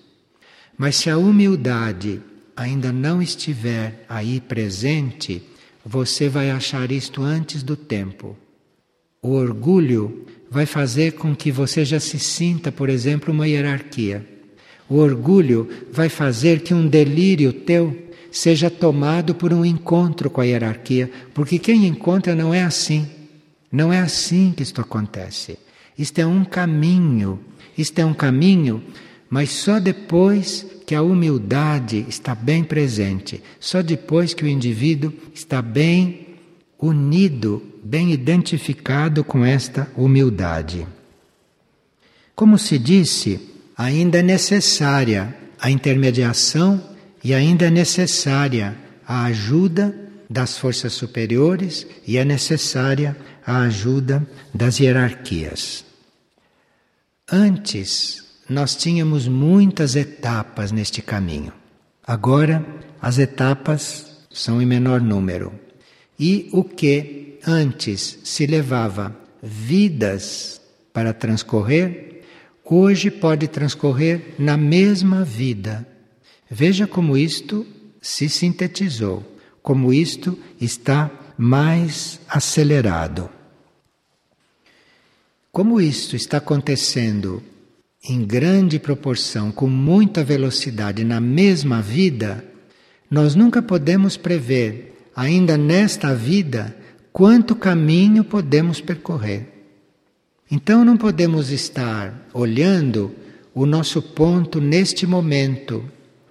Mas 0.76 0.97
se 0.97 1.11
a 1.11 1.18
humildade 1.18 2.22
ainda 2.61 2.92
não 2.92 3.22
estiver 3.22 4.04
aí 4.06 4.38
presente, 4.38 5.42
você 5.82 6.28
vai 6.28 6.50
achar 6.50 6.92
isto 6.92 7.22
antes 7.22 7.62
do 7.62 7.74
tempo. 7.74 8.36
O 9.22 9.30
orgulho 9.30 10.26
vai 10.50 10.66
fazer 10.66 11.12
com 11.12 11.34
que 11.34 11.50
você 11.50 11.86
já 11.86 11.98
se 11.98 12.18
sinta, 12.18 12.70
por 12.70 12.90
exemplo, 12.90 13.32
uma 13.32 13.48
hierarquia. 13.48 14.26
O 14.90 14.96
orgulho 14.96 15.70
vai 15.90 16.11
fazer 16.11 16.61
que 16.61 16.74
um 16.74 16.86
delírio 16.86 17.50
teu 17.50 17.96
seja 18.30 18.68
tomado 18.68 19.34
por 19.34 19.54
um 19.54 19.64
encontro 19.64 20.28
com 20.28 20.42
a 20.42 20.44
hierarquia, 20.44 21.11
porque 21.32 21.58
quem 21.58 21.86
encontra 21.86 22.34
não 22.34 22.52
é 22.52 22.62
assim. 22.62 23.08
Não 23.72 23.90
é 23.90 24.00
assim 24.00 24.52
que 24.54 24.62
isto 24.62 24.82
acontece. 24.82 25.58
Isto 25.96 26.18
é 26.18 26.26
um 26.26 26.44
caminho, 26.44 27.40
isto 27.76 27.98
é 27.98 28.04
um 28.04 28.14
caminho, 28.14 28.82
mas 29.31 29.51
só 29.51 29.78
depois 29.78 30.66
que 30.85 30.95
a 30.95 31.03
humildade 31.03 32.05
está 32.09 32.35
bem 32.35 32.64
presente, 32.64 33.41
só 33.61 33.81
depois 33.81 34.35
que 34.35 34.43
o 34.43 34.49
indivíduo 34.49 35.12
está 35.33 35.62
bem 35.62 36.37
unido, 36.76 37.62
bem 37.85 38.12
identificado 38.12 39.22
com 39.22 39.45
esta 39.45 39.89
humildade. 39.97 40.85
Como 42.35 42.59
se 42.59 42.76
disse, 42.76 43.55
ainda 43.76 44.18
é 44.18 44.22
necessária 44.22 45.37
a 45.61 45.70
intermediação 45.70 46.83
e 47.22 47.33
ainda 47.33 47.66
é 47.66 47.70
necessária 47.70 48.76
a 49.07 49.26
ajuda 49.26 49.95
das 50.28 50.59
forças 50.59 50.93
superiores 50.93 51.87
e 52.07 52.16
é 52.16 52.24
necessária 52.24 53.16
a 53.47 53.62
ajuda 53.62 54.26
das 54.53 54.81
hierarquias. 54.81 55.85
Antes, 57.31 58.30
nós 58.51 58.74
tínhamos 58.74 59.28
muitas 59.28 59.94
etapas 59.94 60.72
neste 60.72 61.01
caminho. 61.01 61.53
Agora, 62.05 62.66
as 63.01 63.16
etapas 63.16 64.26
são 64.28 64.61
em 64.61 64.66
menor 64.66 65.01
número. 65.01 65.53
E 66.18 66.48
o 66.53 66.64
que 66.64 67.38
antes 67.46 68.18
se 68.24 68.46
levava 68.46 69.16
vidas 69.40 70.61
para 70.92 71.14
transcorrer, 71.14 72.22
hoje 72.64 73.09
pode 73.09 73.46
transcorrer 73.46 74.34
na 74.36 74.57
mesma 74.57 75.24
vida. 75.24 75.86
Veja 76.51 76.88
como 76.88 77.16
isto 77.16 77.64
se 78.03 78.28
sintetizou, 78.28 79.24
como 79.62 79.92
isto 79.92 80.36
está 80.61 81.09
mais 81.38 82.20
acelerado. 82.28 83.30
Como 85.53 85.80
isto 85.80 86.16
está 86.16 86.38
acontecendo 86.38 87.40
em 88.09 88.24
grande 88.24 88.78
proporção, 88.78 89.53
com 89.53 89.68
muita 89.68 90.24
velocidade 90.24 91.05
na 91.05 91.20
mesma 91.20 91.82
vida, 91.82 92.44
nós 93.11 93.34
nunca 93.34 93.61
podemos 93.61 94.16
prever, 94.16 94.96
ainda 95.14 95.59
nesta 95.59 96.14
vida, 96.14 96.74
quanto 97.12 97.55
caminho 97.55 98.24
podemos 98.24 98.80
percorrer. 98.80 99.48
Então 100.51 100.84
não 100.84 100.96
podemos 100.96 101.51
estar 101.51 102.26
olhando 102.32 103.14
o 103.55 103.66
nosso 103.66 104.01
ponto 104.01 104.61
neste 104.61 105.07
momento, 105.07 105.84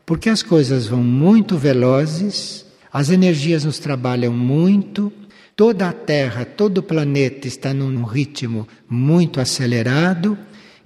porque 0.05 0.29
as 0.29 0.41
coisas 0.41 0.87
vão 0.87 1.03
muito 1.03 1.57
velozes, 1.57 2.65
as 2.91 3.11
energias 3.11 3.63
nos 3.63 3.77
trabalham 3.77 4.33
muito, 4.33 5.13
toda 5.55 5.87
a 5.87 5.93
Terra, 5.93 6.45
todo 6.45 6.79
o 6.79 6.83
planeta 6.83 7.47
está 7.47 7.73
num 7.73 8.03
ritmo 8.03 8.67
muito 8.89 9.39
acelerado 9.39 10.35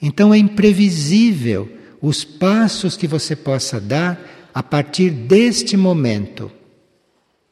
então 0.06 0.34
é 0.34 0.38
imprevisível 0.38 1.72
os 2.02 2.26
passos 2.26 2.98
que 2.98 3.08
você 3.08 3.38
possa 3.38 3.80
dar 3.80 4.50
a 4.54 4.62
partir 4.62 5.10
deste 5.10 5.78
momento. 5.78 6.52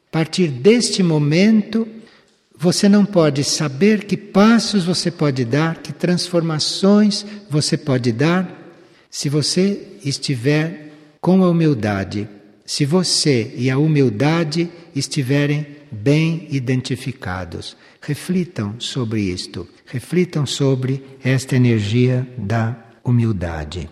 A 0.09 0.11
partir 0.11 0.49
deste 0.49 1.01
momento, 1.01 1.87
você 2.53 2.89
não 2.89 3.05
pode 3.05 3.45
saber 3.45 4.03
que 4.03 4.17
passos 4.17 4.83
você 4.83 5.09
pode 5.09 5.45
dar, 5.45 5.77
que 5.77 5.93
transformações 5.93 7.25
você 7.49 7.77
pode 7.77 8.11
dar, 8.11 8.75
se 9.09 9.29
você 9.29 9.87
estiver 10.03 10.91
com 11.21 11.45
a 11.45 11.49
humildade. 11.49 12.27
Se 12.65 12.85
você 12.85 13.53
e 13.55 13.69
a 13.69 13.77
humildade 13.77 14.69
estiverem 14.93 15.65
bem 15.91 16.47
identificados. 16.49 17.75
Reflitam 18.01 18.79
sobre 18.79 19.21
isto, 19.21 19.67
reflitam 19.85 20.45
sobre 20.45 21.03
esta 21.23 21.55
energia 21.55 22.27
da 22.37 22.75
humildade. 23.03 23.89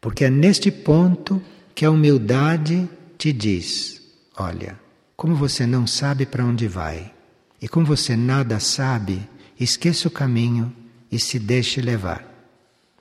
Porque 0.00 0.24
é 0.24 0.30
neste 0.30 0.70
ponto 0.70 1.42
que 1.74 1.84
a 1.84 1.90
humildade 1.90 2.88
te 3.16 3.32
diz: 3.32 4.00
olha, 4.36 4.78
como 5.16 5.34
você 5.34 5.66
não 5.66 5.86
sabe 5.86 6.26
para 6.26 6.44
onde 6.44 6.68
vai 6.68 7.12
e 7.60 7.68
como 7.68 7.84
você 7.84 8.16
nada 8.16 8.58
sabe, 8.58 9.28
esqueça 9.58 10.08
o 10.08 10.10
caminho 10.10 10.74
e 11.12 11.18
se 11.18 11.38
deixe 11.38 11.80
levar. 11.80 12.26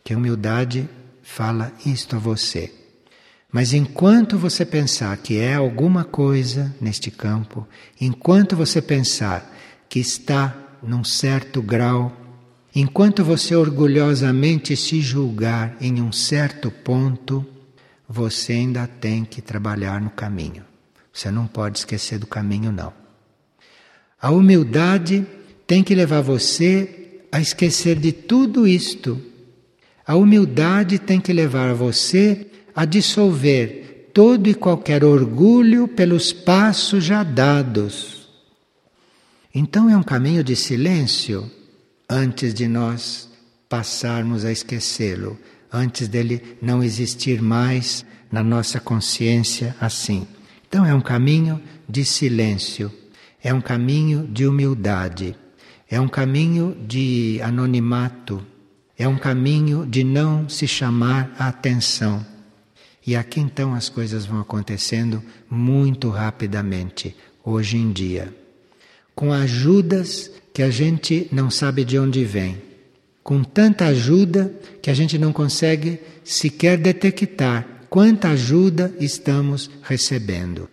Que 0.03 0.13
a 0.13 0.17
humildade 0.17 0.89
fala 1.21 1.71
isto 1.85 2.15
a 2.15 2.19
você. 2.19 2.73
Mas 3.51 3.73
enquanto 3.73 4.37
você 4.37 4.63
pensar 4.63 5.17
que 5.17 5.39
é 5.39 5.55
alguma 5.55 6.03
coisa 6.03 6.73
neste 6.79 7.09
campo, 7.09 7.67
enquanto 7.99 8.55
você 8.55 8.81
pensar 8.81 9.55
que 9.87 9.99
está 9.99 10.55
num 10.83 11.03
certo 11.03 11.61
grau, 11.61 12.15
enquanto 12.75 13.23
você 13.23 13.55
orgulhosamente 13.55 14.77
se 14.77 15.01
julgar 15.01 15.75
em 15.81 15.99
um 15.99 16.11
certo 16.11 16.69
ponto, 16.69 17.43
você 18.07 18.53
ainda 18.53 18.85
tem 18.85 19.25
que 19.25 19.41
trabalhar 19.41 19.99
no 19.99 20.11
caminho. 20.11 20.63
Você 21.11 21.31
não 21.31 21.47
pode 21.47 21.79
esquecer 21.79 22.19
do 22.19 22.27
caminho, 22.27 22.71
não. 22.71 22.93
A 24.21 24.29
humildade 24.29 25.25
tem 25.65 25.83
que 25.83 25.95
levar 25.95 26.21
você 26.21 27.21
a 27.31 27.41
esquecer 27.41 27.97
de 27.97 28.11
tudo 28.11 28.67
isto. 28.67 29.19
A 30.05 30.15
humildade 30.15 30.99
tem 30.99 31.19
que 31.19 31.33
levar 31.33 31.73
você 31.73 32.47
a 32.75 32.85
dissolver 32.85 34.09
todo 34.13 34.47
e 34.47 34.53
qualquer 34.53 35.03
orgulho 35.03 35.87
pelos 35.87 36.33
passos 36.33 37.03
já 37.03 37.23
dados. 37.23 38.29
Então 39.53 39.89
é 39.89 39.97
um 39.97 40.03
caminho 40.03 40.43
de 40.43 40.55
silêncio 40.55 41.49
antes 42.09 42.53
de 42.53 42.67
nós 42.67 43.29
passarmos 43.67 44.45
a 44.45 44.51
esquecê-lo, 44.51 45.37
antes 45.71 46.07
dele 46.07 46.57
não 46.61 46.83
existir 46.83 47.41
mais 47.41 48.05
na 48.31 48.43
nossa 48.43 48.79
consciência 48.79 49.75
assim. 49.79 50.27
Então 50.67 50.85
é 50.85 50.93
um 50.93 51.01
caminho 51.01 51.61
de 51.87 52.03
silêncio, 52.05 52.91
é 53.41 53.53
um 53.53 53.61
caminho 53.61 54.27
de 54.27 54.45
humildade, 54.45 55.35
é 55.89 55.99
um 55.99 56.07
caminho 56.07 56.77
de 56.87 57.39
anonimato, 57.41 58.45
é 58.97 59.07
um 59.07 59.17
caminho 59.17 59.85
de 59.85 60.03
não 60.03 60.47
se 60.49 60.67
chamar 60.67 61.33
a 61.39 61.47
atenção. 61.47 62.25
E 63.09 63.15
aqui 63.15 63.39
então 63.39 63.73
as 63.73 63.89
coisas 63.89 64.27
vão 64.27 64.39
acontecendo 64.39 65.23
muito 65.49 66.09
rapidamente, 66.09 67.15
hoje 67.43 67.75
em 67.75 67.91
dia. 67.91 68.31
Com 69.15 69.33
ajudas 69.33 70.29
que 70.53 70.61
a 70.61 70.69
gente 70.69 71.27
não 71.31 71.49
sabe 71.49 71.83
de 71.83 71.97
onde 71.97 72.23
vem. 72.23 72.61
Com 73.23 73.43
tanta 73.43 73.87
ajuda 73.87 74.53
que 74.79 74.91
a 74.91 74.93
gente 74.93 75.17
não 75.17 75.33
consegue 75.33 75.99
sequer 76.23 76.77
detectar 76.77 77.87
quanta 77.89 78.27
ajuda 78.27 78.93
estamos 78.99 79.71
recebendo. 79.81 80.69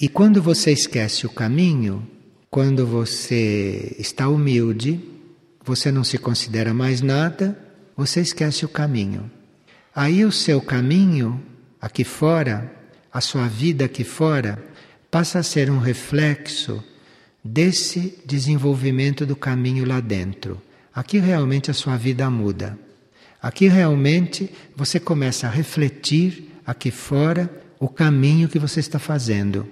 E 0.00 0.08
quando 0.08 0.40
você 0.40 0.70
esquece 0.70 1.26
o 1.26 1.30
caminho, 1.30 2.08
quando 2.48 2.86
você 2.86 3.96
está 3.98 4.28
humilde, 4.28 5.00
você 5.64 5.90
não 5.90 6.04
se 6.04 6.16
considera 6.16 6.72
mais 6.72 7.00
nada, 7.00 7.58
você 7.96 8.20
esquece 8.20 8.64
o 8.64 8.68
caminho. 8.68 9.28
Aí 9.94 10.24
o 10.24 10.32
seu 10.32 10.60
caminho 10.60 11.42
aqui 11.80 12.04
fora, 12.04 12.72
a 13.12 13.20
sua 13.20 13.48
vida 13.48 13.84
aqui 13.84 14.04
fora, 14.04 14.62
passa 15.10 15.40
a 15.40 15.42
ser 15.42 15.70
um 15.70 15.78
reflexo 15.78 16.82
desse 17.42 18.18
desenvolvimento 18.24 19.26
do 19.26 19.34
caminho 19.34 19.84
lá 19.84 20.00
dentro. 20.00 20.60
Aqui 20.94 21.18
realmente 21.18 21.70
a 21.70 21.74
sua 21.74 21.96
vida 21.96 22.28
muda. 22.30 22.78
Aqui 23.42 23.68
realmente 23.68 24.50
você 24.76 25.00
começa 25.00 25.46
a 25.46 25.50
refletir 25.50 26.52
aqui 26.66 26.90
fora 26.90 27.50
o 27.78 27.88
caminho 27.88 28.48
que 28.48 28.58
você 28.58 28.80
está 28.80 28.98
fazendo. 28.98 29.66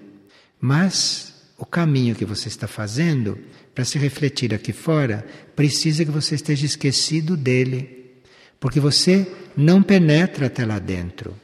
Mas 0.60 1.34
o 1.58 1.66
caminho 1.66 2.14
que 2.14 2.24
você 2.24 2.48
está 2.48 2.66
fazendo 2.66 3.38
para 3.74 3.84
se 3.84 3.98
refletir 3.98 4.52
aqui 4.52 4.72
fora, 4.72 5.24
precisa 5.54 6.04
que 6.04 6.10
você 6.10 6.34
esteja 6.34 6.66
esquecido 6.66 7.36
dele, 7.36 7.97
porque 8.60 8.80
você 8.80 9.26
não 9.56 9.82
penetra 9.82 10.46
até 10.46 10.64
lá 10.64 10.78
dentro. 10.78 11.34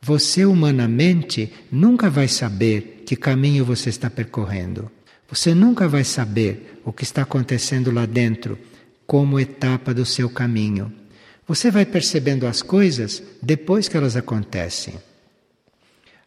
Você 0.00 0.44
humanamente 0.44 1.52
nunca 1.72 2.10
vai 2.10 2.28
saber 2.28 3.02
que 3.06 3.16
caminho 3.16 3.64
você 3.64 3.88
está 3.88 4.10
percorrendo. 4.10 4.90
Você 5.28 5.54
nunca 5.54 5.88
vai 5.88 6.04
saber 6.04 6.80
o 6.84 6.92
que 6.92 7.04
está 7.04 7.22
acontecendo 7.22 7.90
lá 7.90 8.04
dentro 8.04 8.58
como 9.06 9.40
etapa 9.40 9.94
do 9.94 10.04
seu 10.04 10.28
caminho. 10.28 10.92
Você 11.46 11.70
vai 11.70 11.84
percebendo 11.84 12.46
as 12.46 12.62
coisas 12.62 13.22
depois 13.42 13.88
que 13.88 13.96
elas 13.96 14.16
acontecem. 14.16 14.94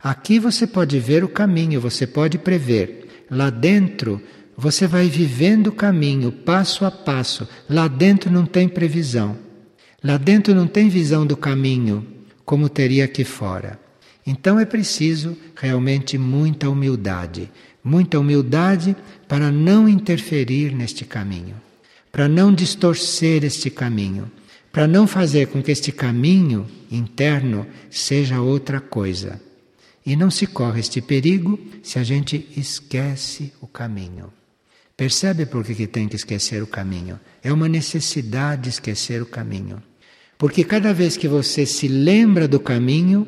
Aqui 0.01 0.39
você 0.39 0.67
pode 0.67 0.99
ver 0.99 1.23
o 1.23 1.29
caminho, 1.29 1.81
você 1.81 2.05
pode 2.05 2.37
prever. 2.37 3.25
Lá 3.29 3.49
dentro, 3.49 4.21
você 4.55 4.87
vai 4.87 5.07
vivendo 5.07 5.67
o 5.67 5.71
caminho 5.71 6.31
passo 6.31 6.85
a 6.85 6.91
passo. 6.91 7.47
Lá 7.69 7.87
dentro 7.87 8.31
não 8.31 8.45
tem 8.45 8.67
previsão. 8.67 9.37
Lá 10.03 10.15
dentro 10.17 10.53
não 10.53 10.67
tem 10.67 10.89
visão 10.89 11.25
do 11.25 11.35
caminho 11.35 12.05
como 12.45 12.69
teria 12.69 13.05
aqui 13.05 13.23
fora. 13.23 13.79
Então 14.25 14.59
é 14.59 14.65
preciso 14.65 15.35
realmente 15.55 16.17
muita 16.19 16.69
humildade, 16.69 17.49
muita 17.83 18.19
humildade 18.19 18.95
para 19.27 19.51
não 19.51 19.89
interferir 19.89 20.75
neste 20.75 21.03
caminho, 21.03 21.55
para 22.11 22.27
não 22.27 22.53
distorcer 22.53 23.43
este 23.43 23.71
caminho, 23.71 24.31
para 24.71 24.87
não 24.87 25.07
fazer 25.07 25.47
com 25.47 25.63
que 25.63 25.71
este 25.71 25.91
caminho 25.91 26.67
interno 26.91 27.65
seja 27.89 28.39
outra 28.39 28.79
coisa. 28.79 29.41
E 30.05 30.15
não 30.15 30.29
se 30.29 30.45
corre 30.45 30.79
este 30.79 31.01
perigo 31.01 31.59
se 31.81 31.97
a 31.97 32.03
gente 32.03 32.47
esquece 32.55 33.51
o 33.59 33.65
caminho. 33.67 34.36
Percebe 34.97 35.45
por 35.45 35.63
que, 35.63 35.85
tem 35.85 36.07
que 36.07 36.15
esquecer 36.15 36.63
o 36.63 36.67
caminho? 36.67 37.19
É 37.43 37.53
uma 37.53 37.69
necessidade 37.69 38.67
esquecer 38.67 39.21
o 39.21 39.27
caminho. 39.27 39.81
Porque 40.39 40.63
cada 40.63 40.91
vez 40.91 41.15
que 41.15 41.27
você 41.27 41.67
se 41.67 41.87
lembra 41.87 42.47
do 42.47 42.59
caminho, 42.59 43.27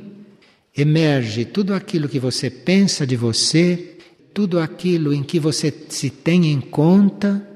emerge 0.76 1.46
tudo 1.46 1.76
aquilo 1.76 2.10
que 2.10 2.20
você 2.20 2.50
pensa 2.50 3.06
de 3.06 3.16
você, 3.16 3.98
tudo 4.34 4.60
aquilo 4.60 5.14
em 5.14 5.22
que 5.22 5.40
você 5.40 5.72
se 5.90 6.10
tem 6.10 6.52
em 6.52 6.60
conta, 6.60 7.48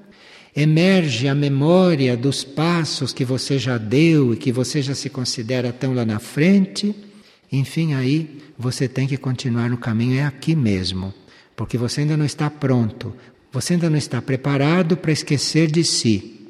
emerge 0.56 1.28
a 1.28 1.34
memória 1.34 2.16
dos 2.16 2.44
passos 2.44 3.14
que 3.14 3.26
você 3.26 3.58
já 3.58 3.80
deu 3.80 4.36
e 4.36 4.38
que 4.38 4.52
você 4.52 4.80
já 4.80 4.94
se 4.94 5.10
considera 5.10 5.74
tão 5.74 5.92
lá 5.92 6.06
na 6.06 6.20
frente. 6.20 6.96
Enfim, 7.52 7.96
aí 7.96 8.40
você 8.60 8.88
tem 8.88 9.08
que 9.08 9.18
continuar 9.18 9.72
no 9.72 9.78
caminho, 9.78 10.20
é 10.20 10.24
aqui 10.24 10.56
mesmo, 10.56 11.12
porque 11.56 11.80
você 11.80 12.02
ainda 12.02 12.16
não 12.16 12.26
está 12.26 12.50
pronto, 12.50 13.14
você 13.54 13.74
ainda 13.74 13.90
não 13.90 13.98
está 13.98 14.22
preparado 14.22 14.98
para 14.98 15.14
esquecer 15.14 15.72
de 15.72 15.86
si. 15.86 16.50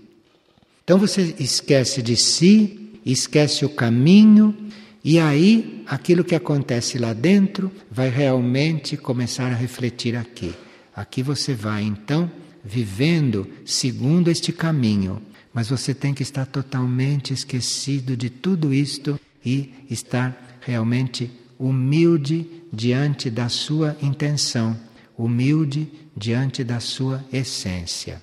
Então 0.84 0.98
você 0.98 1.36
esquece 1.38 2.02
de 2.02 2.16
si 2.16 2.80
esquece 3.06 3.66
o 3.66 3.70
caminho, 3.70 4.56
e 5.04 5.20
aí 5.20 5.84
aquilo 5.86 6.24
que 6.24 6.36
acontece 6.36 6.98
lá 6.98 7.14
dentro 7.14 7.72
vai 7.92 8.10
realmente 8.10 8.96
começar 8.96 9.52
a 9.52 9.56
refletir 9.56 10.16
aqui. 10.16 10.54
Aqui 10.96 11.22
você 11.22 11.54
vai 11.54 11.84
então 11.84 12.32
vivendo 12.64 13.48
segundo 13.66 14.30
este 14.30 14.54
caminho, 14.54 15.22
mas 15.54 15.70
você 15.70 15.94
tem 15.94 16.14
que 16.14 16.24
estar 16.24 16.46
totalmente 16.46 17.34
esquecido 17.34 18.16
de 18.16 18.30
tudo 18.30 18.74
isto 18.74 19.20
e 19.46 19.74
estar 19.90 20.60
realmente 20.62 21.30
humilde 21.60 22.48
diante 22.72 23.30
da 23.30 23.50
sua 23.50 23.98
intenção, 24.02 24.78
humilde 25.18 25.88
diante 26.16 26.64
da 26.64 26.80
sua 26.80 27.24
essência. 27.32 28.22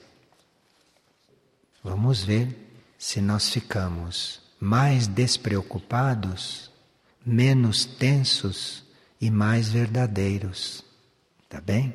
Vamos 1.83 2.23
ver 2.23 2.55
se 2.99 3.21
nós 3.21 3.49
ficamos 3.49 4.41
mais 4.61 5.07
despreocupados, 5.07 6.71
menos 7.25 7.85
tensos 7.85 8.85
e 9.21 9.31
mais 9.31 9.69
verdadeiros. 9.69 10.85
Tá 11.49 11.61
bem? 11.61 11.95